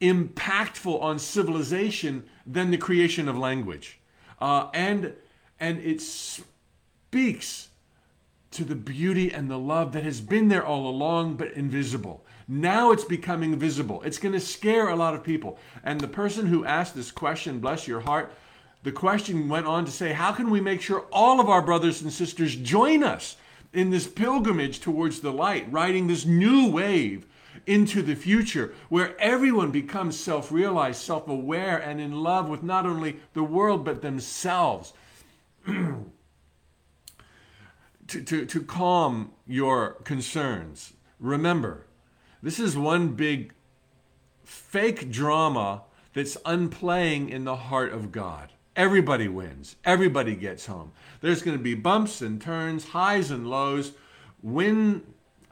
impactful 0.01 1.01
on 1.01 1.17
civilization 1.17 2.23
than 2.45 2.71
the 2.71 2.77
creation 2.77 3.27
of 3.27 3.37
language. 3.37 3.99
Uh, 4.39 4.69
and, 4.73 5.13
and 5.59 5.79
it 5.79 6.01
speaks 6.01 7.66
to 8.57 8.63
the 8.63 8.75
beauty 8.75 9.31
and 9.31 9.49
the 9.49 9.59
love 9.59 9.93
that 9.93 10.03
has 10.03 10.19
been 10.19 10.47
there 10.47 10.65
all 10.65 10.87
along 10.87 11.35
but 11.35 11.51
invisible. 11.53 12.25
Now 12.47 12.91
it's 12.91 13.03
becoming 13.03 13.55
visible. 13.55 14.01
It's 14.01 14.17
going 14.17 14.33
to 14.33 14.39
scare 14.39 14.89
a 14.89 14.95
lot 14.95 15.13
of 15.13 15.23
people. 15.23 15.59
And 15.83 16.01
the 16.01 16.07
person 16.07 16.47
who 16.47 16.65
asked 16.65 16.95
this 16.95 17.11
question, 17.11 17.59
bless 17.59 17.87
your 17.87 17.99
heart, 17.99 18.33
the 18.81 18.91
question 18.91 19.47
went 19.47 19.67
on 19.67 19.85
to 19.85 19.91
say, 19.91 20.11
How 20.11 20.31
can 20.31 20.49
we 20.49 20.59
make 20.59 20.81
sure 20.81 21.05
all 21.11 21.39
of 21.39 21.49
our 21.49 21.61
brothers 21.61 22.01
and 22.01 22.11
sisters 22.11 22.55
join 22.55 23.03
us 23.03 23.37
in 23.73 23.91
this 23.91 24.07
pilgrimage 24.07 24.79
towards 24.79 25.19
the 25.19 25.31
light, 25.31 25.71
riding 25.71 26.07
this 26.07 26.25
new 26.25 26.71
wave 26.71 27.27
into 27.67 28.01
the 28.01 28.15
future 28.15 28.73
where 28.89 29.19
everyone 29.21 29.69
becomes 29.69 30.19
self 30.19 30.51
realized, 30.51 31.01
self 31.01 31.27
aware, 31.27 31.77
and 31.77 32.01
in 32.01 32.23
love 32.23 32.49
with 32.49 32.63
not 32.63 32.87
only 32.87 33.19
the 33.33 33.43
world 33.43 33.85
but 33.85 34.01
themselves. 34.01 34.93
to, 38.07 38.21
to, 38.23 38.45
to 38.45 38.61
calm 38.61 39.31
your 39.45 39.91
concerns, 40.03 40.93
remember, 41.19 41.85
this 42.41 42.59
is 42.59 42.77
one 42.77 43.09
big 43.09 43.53
fake 44.43 45.11
drama 45.11 45.83
that's 46.13 46.37
unplaying 46.45 47.29
in 47.29 47.43
the 47.43 47.55
heart 47.55 47.93
of 47.93 48.11
God. 48.11 48.51
Everybody 48.75 49.27
wins. 49.27 49.75
Everybody 49.83 50.35
gets 50.35 50.67
home. 50.67 50.91
There's 51.21 51.41
going 51.41 51.57
to 51.57 51.63
be 51.63 51.73
bumps 51.73 52.21
and 52.21 52.41
turns, 52.41 52.85
highs 52.89 53.31
and 53.31 53.49
lows. 53.49 53.93
Win 54.43 55.01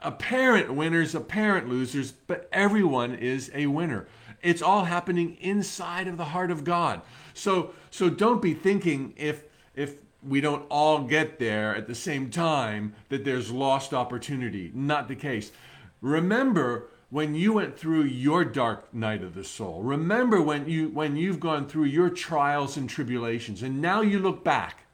apparent 0.00 0.72
winners, 0.72 1.14
apparent 1.14 1.68
losers, 1.68 2.12
but 2.12 2.48
everyone 2.52 3.14
is 3.14 3.50
a 3.52 3.66
winner. 3.66 4.06
It's 4.42 4.62
all 4.62 4.84
happening 4.84 5.36
inside 5.40 6.06
of 6.06 6.16
the 6.16 6.26
heart 6.26 6.50
of 6.50 6.62
God. 6.62 7.02
So 7.34 7.72
so 7.90 8.08
don't 8.08 8.40
be 8.40 8.54
thinking 8.54 9.14
if 9.16 9.44
if 9.74 9.96
we 10.26 10.40
don't 10.40 10.66
all 10.70 11.02
get 11.04 11.38
there 11.38 11.74
at 11.74 11.86
the 11.86 11.94
same 11.94 12.30
time 12.30 12.94
that 13.08 13.24
there's 13.24 13.50
lost 13.50 13.94
opportunity. 13.94 14.70
Not 14.74 15.08
the 15.08 15.16
case. 15.16 15.52
Remember 16.00 16.88
when 17.10 17.34
you 17.34 17.52
went 17.52 17.78
through 17.78 18.02
your 18.02 18.44
dark 18.44 18.92
night 18.92 19.22
of 19.22 19.34
the 19.34 19.44
soul. 19.44 19.82
Remember 19.82 20.42
when 20.42 20.68
you 20.68 20.88
when 20.88 21.16
you've 21.16 21.40
gone 21.40 21.66
through 21.68 21.84
your 21.84 22.10
trials 22.10 22.76
and 22.76 22.90
tribulations 22.90 23.62
and 23.62 23.80
now 23.80 24.00
you 24.00 24.18
look 24.18 24.42
back. 24.42 24.84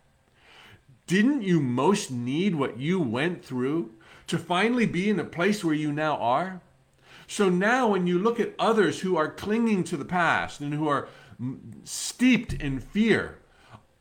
Didn't 1.07 1.43
you 1.43 1.61
most 1.61 2.11
need 2.11 2.55
what 2.55 2.78
you 2.78 3.01
went 3.01 3.45
through 3.45 3.93
to 4.28 4.39
finally 4.39 4.87
be 4.87 5.11
in 5.11 5.16
the 5.16 5.24
place 5.24 5.64
where 5.64 5.74
you 5.74 5.93
now 5.93 6.16
are? 6.16 6.61
So 7.26 7.49
now 7.49 7.89
when 7.89 8.07
you 8.07 8.18
look 8.18 8.39
at 8.39 8.55
others 8.59 9.01
who 9.01 9.16
are 9.16 9.30
clinging 9.30 9.85
to 9.85 9.97
the 9.97 10.05
past 10.05 10.61
and 10.61 10.74
who 10.74 10.87
are 10.89 11.09
steeped 11.85 12.53
in 12.53 12.78
fear, 12.78 13.39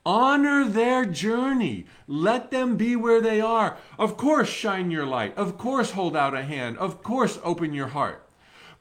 Honor 0.06 0.68
their 0.68 1.06
journey. 1.06 1.86
Let 2.08 2.50
them 2.50 2.76
be 2.76 2.96
where 2.96 3.22
they 3.22 3.40
are. 3.40 3.78
Of 4.00 4.18
course, 4.18 4.50
shine 4.50 4.90
your 4.90 5.06
light. 5.06 5.38
Of 5.38 5.58
course, 5.58 5.92
hold 5.92 6.16
out 6.16 6.36
a 6.36 6.44
hand. 6.44 6.78
Of 6.80 7.04
course, 7.04 7.38
open 7.44 7.74
your 7.74 7.90
heart. 7.90 8.28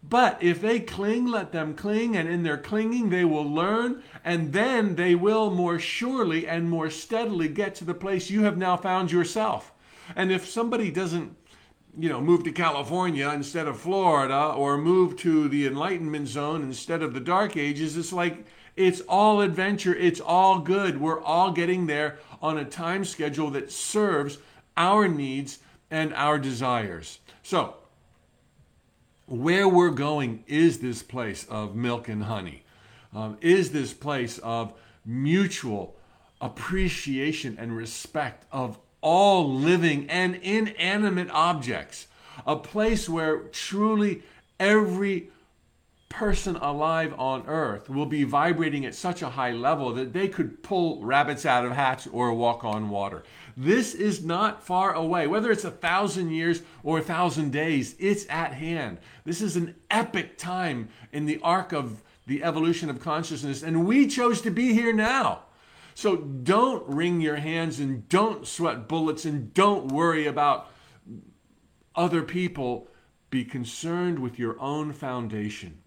But 0.02 0.42
if 0.42 0.62
they 0.62 0.80
cling, 0.80 1.26
let 1.26 1.52
them 1.52 1.74
cling, 1.74 2.16
and 2.16 2.26
in 2.26 2.42
their 2.42 2.56
clinging, 2.56 3.10
they 3.10 3.26
will 3.26 3.44
learn, 3.44 4.02
and 4.24 4.54
then 4.54 4.94
they 4.94 5.14
will 5.14 5.50
more 5.50 5.78
surely 5.78 6.48
and 6.48 6.70
more 6.70 6.88
steadily 6.88 7.48
get 7.48 7.74
to 7.76 7.84
the 7.84 7.92
place 7.92 8.30
you 8.30 8.44
have 8.44 8.56
now 8.56 8.78
found 8.78 9.12
yourself. 9.12 9.74
And 10.16 10.32
if 10.32 10.48
somebody 10.48 10.90
doesn't, 10.90 11.36
you 11.98 12.08
know, 12.08 12.22
move 12.22 12.44
to 12.44 12.52
California 12.52 13.28
instead 13.28 13.68
of 13.68 13.78
Florida, 13.78 14.54
or 14.56 14.78
move 14.78 15.16
to 15.18 15.50
the 15.50 15.66
Enlightenment 15.66 16.28
Zone 16.28 16.62
instead 16.62 17.02
of 17.02 17.12
the 17.12 17.20
Dark 17.20 17.58
Ages, 17.58 17.98
it's 17.98 18.12
like, 18.12 18.46
it's 18.80 19.02
all 19.02 19.42
adventure. 19.42 19.94
It's 19.94 20.20
all 20.20 20.58
good. 20.58 21.00
We're 21.00 21.20
all 21.20 21.52
getting 21.52 21.86
there 21.86 22.18
on 22.40 22.56
a 22.56 22.64
time 22.64 23.04
schedule 23.04 23.50
that 23.50 23.70
serves 23.70 24.38
our 24.74 25.06
needs 25.06 25.58
and 25.90 26.14
our 26.14 26.38
desires. 26.38 27.18
So, 27.42 27.74
where 29.26 29.68
we're 29.68 29.90
going 29.90 30.44
is 30.46 30.78
this 30.78 31.02
place 31.02 31.46
of 31.50 31.76
milk 31.76 32.08
and 32.08 32.24
honey, 32.24 32.62
um, 33.14 33.36
is 33.42 33.70
this 33.70 33.92
place 33.92 34.38
of 34.38 34.72
mutual 35.04 35.94
appreciation 36.40 37.56
and 37.60 37.76
respect 37.76 38.46
of 38.50 38.78
all 39.02 39.52
living 39.54 40.08
and 40.08 40.36
inanimate 40.36 41.28
objects, 41.30 42.06
a 42.46 42.56
place 42.56 43.10
where 43.10 43.40
truly 43.52 44.22
every 44.58 45.28
person 46.10 46.56
alive 46.56 47.14
on 47.18 47.46
earth 47.46 47.88
will 47.88 48.04
be 48.04 48.24
vibrating 48.24 48.84
at 48.84 48.94
such 48.94 49.22
a 49.22 49.30
high 49.30 49.52
level 49.52 49.94
that 49.94 50.12
they 50.12 50.28
could 50.28 50.62
pull 50.62 51.02
rabbits 51.02 51.46
out 51.46 51.64
of 51.64 51.72
hats 51.72 52.06
or 52.12 52.34
walk 52.34 52.62
on 52.64 52.90
water. 52.90 53.22
This 53.56 53.94
is 53.94 54.22
not 54.22 54.62
far 54.62 54.92
away. 54.92 55.26
Whether 55.26 55.50
it's 55.50 55.64
a 55.64 55.70
thousand 55.70 56.30
years 56.30 56.62
or 56.82 56.98
a 56.98 57.02
thousand 57.02 57.52
days, 57.52 57.94
it's 57.98 58.26
at 58.28 58.52
hand. 58.52 58.98
This 59.24 59.40
is 59.40 59.56
an 59.56 59.76
epic 59.90 60.36
time 60.36 60.88
in 61.12 61.24
the 61.24 61.40
arc 61.42 61.72
of 61.72 62.02
the 62.26 62.42
evolution 62.42 62.90
of 62.90 63.00
consciousness, 63.00 63.62
and 63.62 63.86
we 63.86 64.06
chose 64.06 64.40
to 64.42 64.50
be 64.50 64.74
here 64.74 64.92
now. 64.92 65.44
So 65.94 66.16
don't 66.16 66.86
wring 66.88 67.20
your 67.20 67.36
hands 67.36 67.78
and 67.80 68.08
don't 68.08 68.46
sweat 68.46 68.88
bullets 68.88 69.24
and 69.24 69.54
don't 69.54 69.88
worry 69.88 70.26
about 70.26 70.70
other 71.94 72.22
people. 72.22 72.88
Be 73.30 73.44
concerned 73.44 74.18
with 74.18 74.38
your 74.38 74.60
own 74.60 74.92
foundation. 74.92 75.79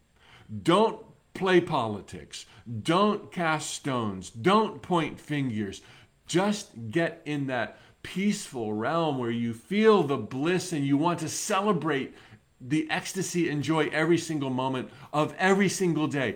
Don't 0.62 1.04
play 1.34 1.62
politics. 1.62 2.46
Don't 2.82 3.32
cast 3.32 3.72
stones. 3.72 4.30
Don't 4.30 4.82
point 4.82 5.20
fingers. 5.20 5.82
Just 6.28 6.92
get 6.92 7.22
in 7.26 7.48
that 7.48 7.78
peaceful 8.04 8.74
realm 8.74 9.18
where 9.18 9.32
you 9.32 9.54
feel 9.54 10.04
the 10.04 10.18
bliss 10.18 10.74
and 10.74 10.86
you 10.86 10.98
want 10.98 11.20
to 11.20 11.30
celebrate 11.30 12.14
the 12.60 12.88
ecstasy 12.90 13.50
and 13.50 13.64
joy 13.64 13.90
every 13.92 14.18
single 14.18 14.50
moment 14.50 14.90
of 15.12 15.34
every 15.38 15.70
single 15.70 16.08
day. 16.08 16.36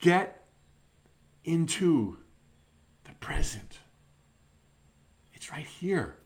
Get 0.00 0.44
into 1.44 2.18
the 3.04 3.12
present. 3.20 3.78
It's 5.32 5.50
right 5.50 5.66
here. 5.66 6.16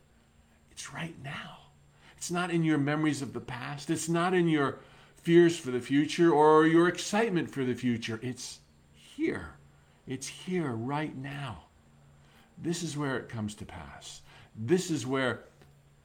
It's 0.71 0.93
right 0.93 1.15
now. 1.23 1.57
It's 2.17 2.31
not 2.31 2.51
in 2.51 2.63
your 2.63 2.77
memories 2.77 3.21
of 3.21 3.33
the 3.33 3.39
past. 3.39 3.89
It's 3.89 4.09
not 4.09 4.33
in 4.33 4.47
your 4.47 4.79
fears 5.19 5.57
for 5.57 5.71
the 5.71 5.79
future 5.79 6.31
or 6.31 6.65
your 6.65 6.87
excitement 6.87 7.49
for 7.51 7.63
the 7.63 7.73
future. 7.73 8.19
It's 8.21 8.59
here. 8.93 9.51
It's 10.07 10.27
here 10.27 10.71
right 10.71 11.15
now. 11.15 11.65
This 12.57 12.83
is 12.83 12.97
where 12.97 13.17
it 13.17 13.29
comes 13.29 13.55
to 13.55 13.65
pass. 13.65 14.21
This 14.55 14.89
is 14.89 15.05
where 15.05 15.45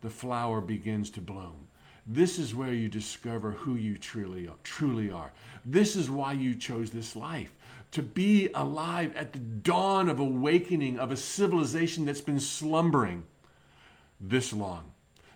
the 0.03 0.11
flower 0.11 0.61
begins 0.61 1.11
to 1.11 1.21
bloom. 1.21 1.69
This 2.07 2.39
is 2.39 2.55
where 2.55 2.73
you 2.73 2.89
discover 2.89 3.53
who 3.53 3.77
you 3.77 3.97
truly, 3.97 4.49
truly 4.63 5.11
are. 5.11 5.33
This 5.65 5.97
is 5.97 6.11
why 6.11 6.35
you 6.35 6.55
chose 6.55 6.91
this 6.91 7.17
life 7.17 7.51
to 7.93 8.03
be 8.03 8.51
alive 8.55 9.15
at 9.17 9.33
the 9.33 9.39
dawn 9.39 10.09
of 10.09 10.19
awakening 10.19 10.99
of 10.99 11.13
a 11.13 11.17
civilization 11.17 12.05
that's 12.05 12.21
been 12.21 12.41
slumbering 12.41 13.25
this 14.21 14.53
long. 14.53 14.91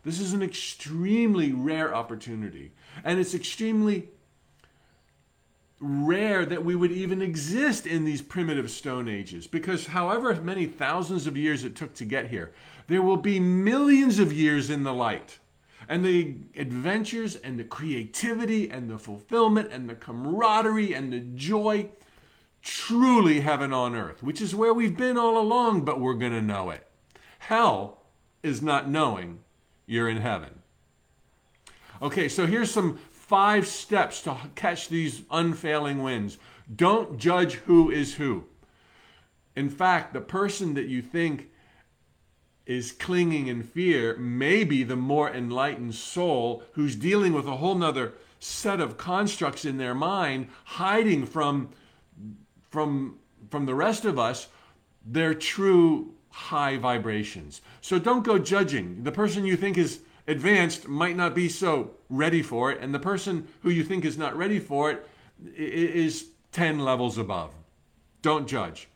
This 0.04 0.20
is 0.20 0.32
an 0.32 0.42
extremely 0.42 1.52
rare 1.52 1.94
opportunity. 1.94 2.72
And 3.04 3.18
it's 3.18 3.34
extremely 3.34 4.08
rare 5.80 6.44
that 6.44 6.64
we 6.64 6.74
would 6.74 6.90
even 6.90 7.22
exist 7.22 7.86
in 7.86 8.04
these 8.04 8.20
primitive 8.20 8.70
stone 8.70 9.08
ages 9.08 9.46
because 9.46 9.86
however 9.86 10.34
many 10.42 10.66
thousands 10.66 11.26
of 11.26 11.36
years 11.36 11.62
it 11.62 11.76
took 11.76 11.94
to 11.94 12.04
get 12.04 12.30
here 12.30 12.52
there 12.88 13.02
will 13.02 13.18
be 13.18 13.38
millions 13.38 14.18
of 14.18 14.32
years 14.32 14.70
in 14.70 14.82
the 14.82 14.94
light. 14.94 15.38
And 15.90 16.04
the 16.04 16.36
adventures 16.56 17.36
and 17.36 17.58
the 17.58 17.64
creativity 17.64 18.70
and 18.70 18.90
the 18.90 18.98
fulfillment 18.98 19.70
and 19.70 19.88
the 19.88 19.94
camaraderie 19.94 20.94
and 20.94 21.12
the 21.12 21.20
joy 21.20 21.90
truly 22.60 23.40
heaven 23.40 23.72
on 23.72 23.94
earth 23.94 24.22
which 24.22 24.40
is 24.40 24.54
where 24.54 24.74
we've 24.74 24.96
been 24.96 25.16
all 25.16 25.38
along 25.38 25.84
but 25.84 26.00
we're 26.00 26.14
going 26.14 26.32
to 26.32 26.42
know 26.42 26.70
it. 26.70 26.86
Hell 27.38 28.02
is 28.42 28.60
not 28.60 28.88
knowing 28.88 29.40
you're 29.86 30.08
in 30.08 30.18
heaven 30.18 30.57
Okay, 32.00 32.28
so 32.28 32.46
here's 32.46 32.70
some 32.70 32.98
five 33.10 33.66
steps 33.66 34.22
to 34.22 34.36
catch 34.54 34.88
these 34.88 35.22
unfailing 35.30 36.02
winds. 36.02 36.38
Don't 36.74 37.18
judge 37.18 37.54
who 37.54 37.90
is 37.90 38.14
who. 38.14 38.44
In 39.56 39.68
fact, 39.68 40.12
the 40.12 40.20
person 40.20 40.74
that 40.74 40.86
you 40.86 41.02
think 41.02 41.50
is 42.66 42.92
clinging 42.92 43.46
in 43.46 43.62
fear 43.62 44.16
may 44.16 44.62
be 44.62 44.82
the 44.82 44.96
more 44.96 45.30
enlightened 45.30 45.94
soul 45.94 46.62
who's 46.72 46.94
dealing 46.94 47.32
with 47.32 47.46
a 47.46 47.56
whole 47.56 47.74
nother 47.74 48.12
set 48.38 48.80
of 48.80 48.96
constructs 48.96 49.64
in 49.64 49.78
their 49.78 49.94
mind, 49.94 50.48
hiding 50.64 51.26
from, 51.26 51.70
from, 52.70 53.18
from 53.50 53.66
the 53.66 53.74
rest 53.74 54.04
of 54.04 54.18
us 54.18 54.48
their 55.04 55.34
true 55.34 56.14
high 56.30 56.76
vibrations. 56.76 57.62
So 57.80 57.98
don't 57.98 58.24
go 58.24 58.38
judging. 58.38 59.02
The 59.02 59.12
person 59.12 59.44
you 59.44 59.56
think 59.56 59.78
is 59.78 60.00
advanced 60.28 60.86
might 60.86 61.16
not 61.16 61.34
be 61.34 61.48
so 61.48 61.92
ready 62.08 62.42
for 62.42 62.70
it, 62.70 62.80
and 62.80 62.94
the 62.94 63.00
person 63.00 63.48
who 63.62 63.70
you 63.70 63.82
think 63.82 64.04
is 64.04 64.16
not 64.16 64.36
ready 64.36 64.60
for 64.60 64.90
it 64.92 65.08
is 65.56 66.28
10 66.52 66.78
levels 66.78 67.18
above. 67.18 67.54
Don't 68.22 68.46
judge. 68.46 68.88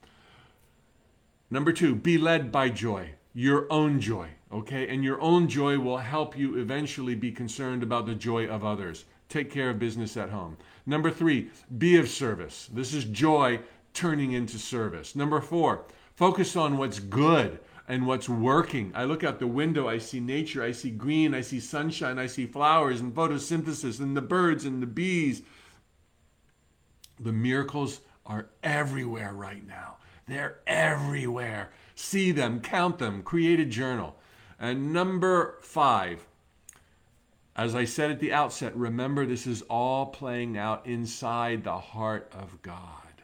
Number 1.51 1.73
two, 1.73 1.95
be 1.95 2.19
led 2.19 2.53
by 2.53 2.69
joy, 2.69 3.15
your 3.35 3.67
own 3.71 4.01
joy, 4.01 4.29
okay? 4.53 4.89
And 4.89 5.03
your 5.03 5.21
own 5.21 5.49
joy 5.49 5.79
will 5.79 5.99
help 5.99 6.37
you 6.37 6.59
eventually 6.59 7.15
be 7.15 7.33
concerned 7.33 7.83
about 7.83 8.07
the 8.07 8.15
joy 8.15 8.47
of 8.47 8.65
others. 8.65 9.05
Take 9.29 9.51
care 9.51 9.71
of 9.71 9.79
business 9.79 10.17
at 10.17 10.31
home. 10.31 10.57
Number 10.87 11.11
three, 11.11 11.51
be 11.79 11.97
of 11.97 12.09
service. 12.09 12.69
This 12.73 12.93
is 12.93 13.05
joy 13.05 13.61
turning 13.95 14.33
into 14.33 14.59
service. 14.59 15.15
Number 15.15 15.41
four, 15.41 15.85
focus 16.15 16.57
on 16.57 16.77
what's 16.77 16.99
good 16.99 17.59
and 17.93 18.07
what's 18.07 18.27
working. 18.27 18.91
I 18.95 19.05
look 19.05 19.23
out 19.23 19.39
the 19.39 19.47
window, 19.47 19.87
I 19.87 19.99
see 19.99 20.19
nature, 20.19 20.63
I 20.63 20.73
see 20.73 20.89
green, 20.89 21.35
I 21.35 21.43
see 21.43 21.61
sunshine, 21.61 22.19
I 22.19 22.27
see 22.27 22.47
flowers 22.47 23.03
and 23.03 23.15
photosynthesis 23.15 24.01
and 24.01 24.17
the 24.17 24.23
birds 24.23 24.65
and 24.65 24.81
the 24.81 24.87
bees. 24.87 25.43
The 27.21 27.33
miracles 27.33 28.01
are 28.25 28.49
everywhere 28.63 29.35
right 29.35 29.67
now. 29.67 29.99
They're 30.27 30.61
everywhere. 30.67 31.71
See 31.95 32.33
them, 32.33 32.61
count 32.61 32.99
them, 32.99 33.23
create 33.23 33.61
a 33.61 33.67
journal. 33.67 34.17
And 34.59 34.95
number 34.95 35.59
five, 35.61 36.27
as 37.55 37.75
I 37.75 37.85
said 37.85 38.11
at 38.11 38.21
the 38.21 38.33
outset, 38.33 38.75
remember 38.75 39.27
this 39.27 39.47
is 39.47 39.61
all 39.69 40.07
playing 40.07 40.57
out 40.57 40.87
inside 40.87 41.65
the 41.65 41.79
heart 41.79 42.33
of 42.33 42.63
God. 42.63 43.21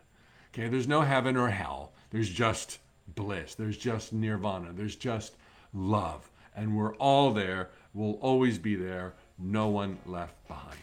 Okay, 0.52 0.68
there's 0.68 0.86
no 0.86 1.00
heaven 1.00 1.38
or 1.38 1.48
hell, 1.48 1.94
there's 2.10 2.28
just 2.28 2.80
bliss. 3.18 3.56
There's 3.56 3.76
just 3.76 4.12
nirvana. 4.12 4.72
There's 4.72 4.96
just 4.96 5.34
love. 5.74 6.30
And 6.54 6.76
we're 6.76 6.94
all 6.94 7.32
there. 7.32 7.70
We'll 7.92 8.14
always 8.20 8.58
be 8.58 8.76
there. 8.76 9.14
No 9.38 9.68
one 9.68 9.98
left 10.06 10.46
behind. 10.46 10.78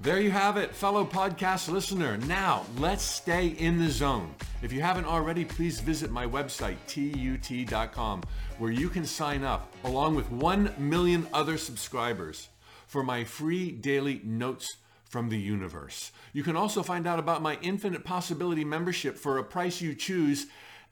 There 0.00 0.20
you 0.20 0.30
have 0.30 0.56
it, 0.56 0.74
fellow 0.74 1.04
podcast 1.04 1.68
listener. 1.68 2.16
Now, 2.18 2.64
let's 2.78 3.02
stay 3.02 3.48
in 3.48 3.78
the 3.78 3.90
zone. 3.90 4.34
If 4.62 4.72
you 4.72 4.80
haven't 4.80 5.06
already, 5.06 5.44
please 5.44 5.80
visit 5.80 6.10
my 6.10 6.26
website, 6.26 6.76
tut.com, 6.86 8.22
where 8.58 8.70
you 8.70 8.88
can 8.88 9.06
sign 9.06 9.44
up, 9.44 9.72
along 9.82 10.14
with 10.14 10.30
1 10.30 10.74
million 10.78 11.26
other 11.32 11.56
subscribers, 11.56 12.48
for 12.86 13.02
my 13.02 13.24
free 13.24 13.70
daily 13.70 14.20
notes 14.24 14.76
from 15.14 15.28
the 15.28 15.38
universe. 15.38 16.10
You 16.32 16.42
can 16.42 16.56
also 16.56 16.82
find 16.82 17.06
out 17.06 17.20
about 17.20 17.40
my 17.40 17.56
Infinite 17.62 18.02
Possibility 18.02 18.64
membership 18.64 19.16
for 19.16 19.38
a 19.38 19.44
price 19.44 19.80
you 19.80 19.94
choose. 19.94 20.48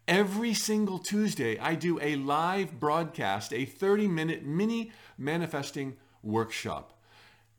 Every 0.06 0.54
single 0.54 1.00
Tuesday, 1.00 1.58
I 1.58 1.74
do 1.74 1.98
a 2.00 2.14
live 2.14 2.78
broadcast, 2.78 3.52
a 3.52 3.64
30 3.64 4.06
minute 4.06 4.44
mini 4.44 4.92
manifesting 5.18 5.96
workshop. 6.22 6.96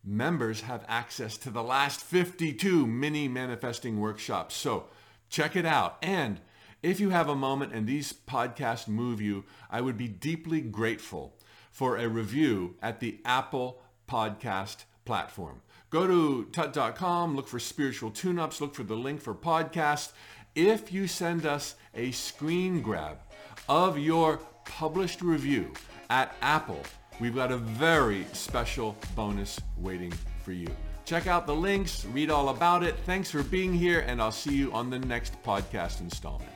Members 0.05 0.61
have 0.61 0.85
access 0.87 1.35
to 1.39 1.49
the 1.49 1.61
last 1.61 1.99
52 1.99 2.87
mini 2.87 3.27
manifesting 3.27 3.99
workshops. 3.99 4.55
So 4.55 4.85
check 5.27 5.57
it 5.57 5.65
out. 5.65 5.97
And 6.01 6.39
if 6.81 7.01
you 7.01 7.09
have 7.09 7.27
a 7.27 7.35
moment 7.35 7.73
and 7.73 7.85
these 7.85 8.13
podcasts 8.13 8.87
move 8.87 9.19
you, 9.19 9.43
I 9.69 9.81
would 9.81 9.97
be 9.97 10.07
deeply 10.07 10.61
grateful 10.61 11.35
for 11.73 11.97
a 11.97 12.07
review 12.07 12.77
at 12.81 13.01
the 13.01 13.19
Apple 13.25 13.81
Podcast 14.07 14.85
platform. 15.03 15.61
Go 15.93 16.07
to 16.07 16.45
tut.com, 16.45 17.35
look 17.35 17.47
for 17.47 17.59
spiritual 17.59 18.09
tune-ups, 18.09 18.59
look 18.59 18.73
for 18.73 18.81
the 18.81 18.95
link 18.95 19.21
for 19.21 19.35
podcast. 19.35 20.13
If 20.55 20.91
you 20.91 21.05
send 21.05 21.45
us 21.45 21.75
a 21.93 22.09
screen 22.09 22.81
grab 22.81 23.19
of 23.69 23.99
your 23.99 24.37
published 24.65 25.21
review 25.21 25.71
at 26.09 26.35
Apple, 26.41 26.81
we've 27.19 27.35
got 27.35 27.51
a 27.51 27.57
very 27.57 28.25
special 28.33 28.97
bonus 29.15 29.59
waiting 29.77 30.11
for 30.43 30.51
you. 30.51 30.67
Check 31.05 31.27
out 31.27 31.45
the 31.45 31.53
links, 31.53 32.05
read 32.05 32.31
all 32.31 32.49
about 32.49 32.81
it. 32.81 32.95
Thanks 33.05 33.29
for 33.29 33.43
being 33.43 33.71
here, 33.71 33.99
and 33.99 34.19
I'll 34.19 34.31
see 34.31 34.55
you 34.55 34.73
on 34.73 34.89
the 34.89 34.97
next 34.97 35.39
podcast 35.43 36.01
installment. 36.01 36.49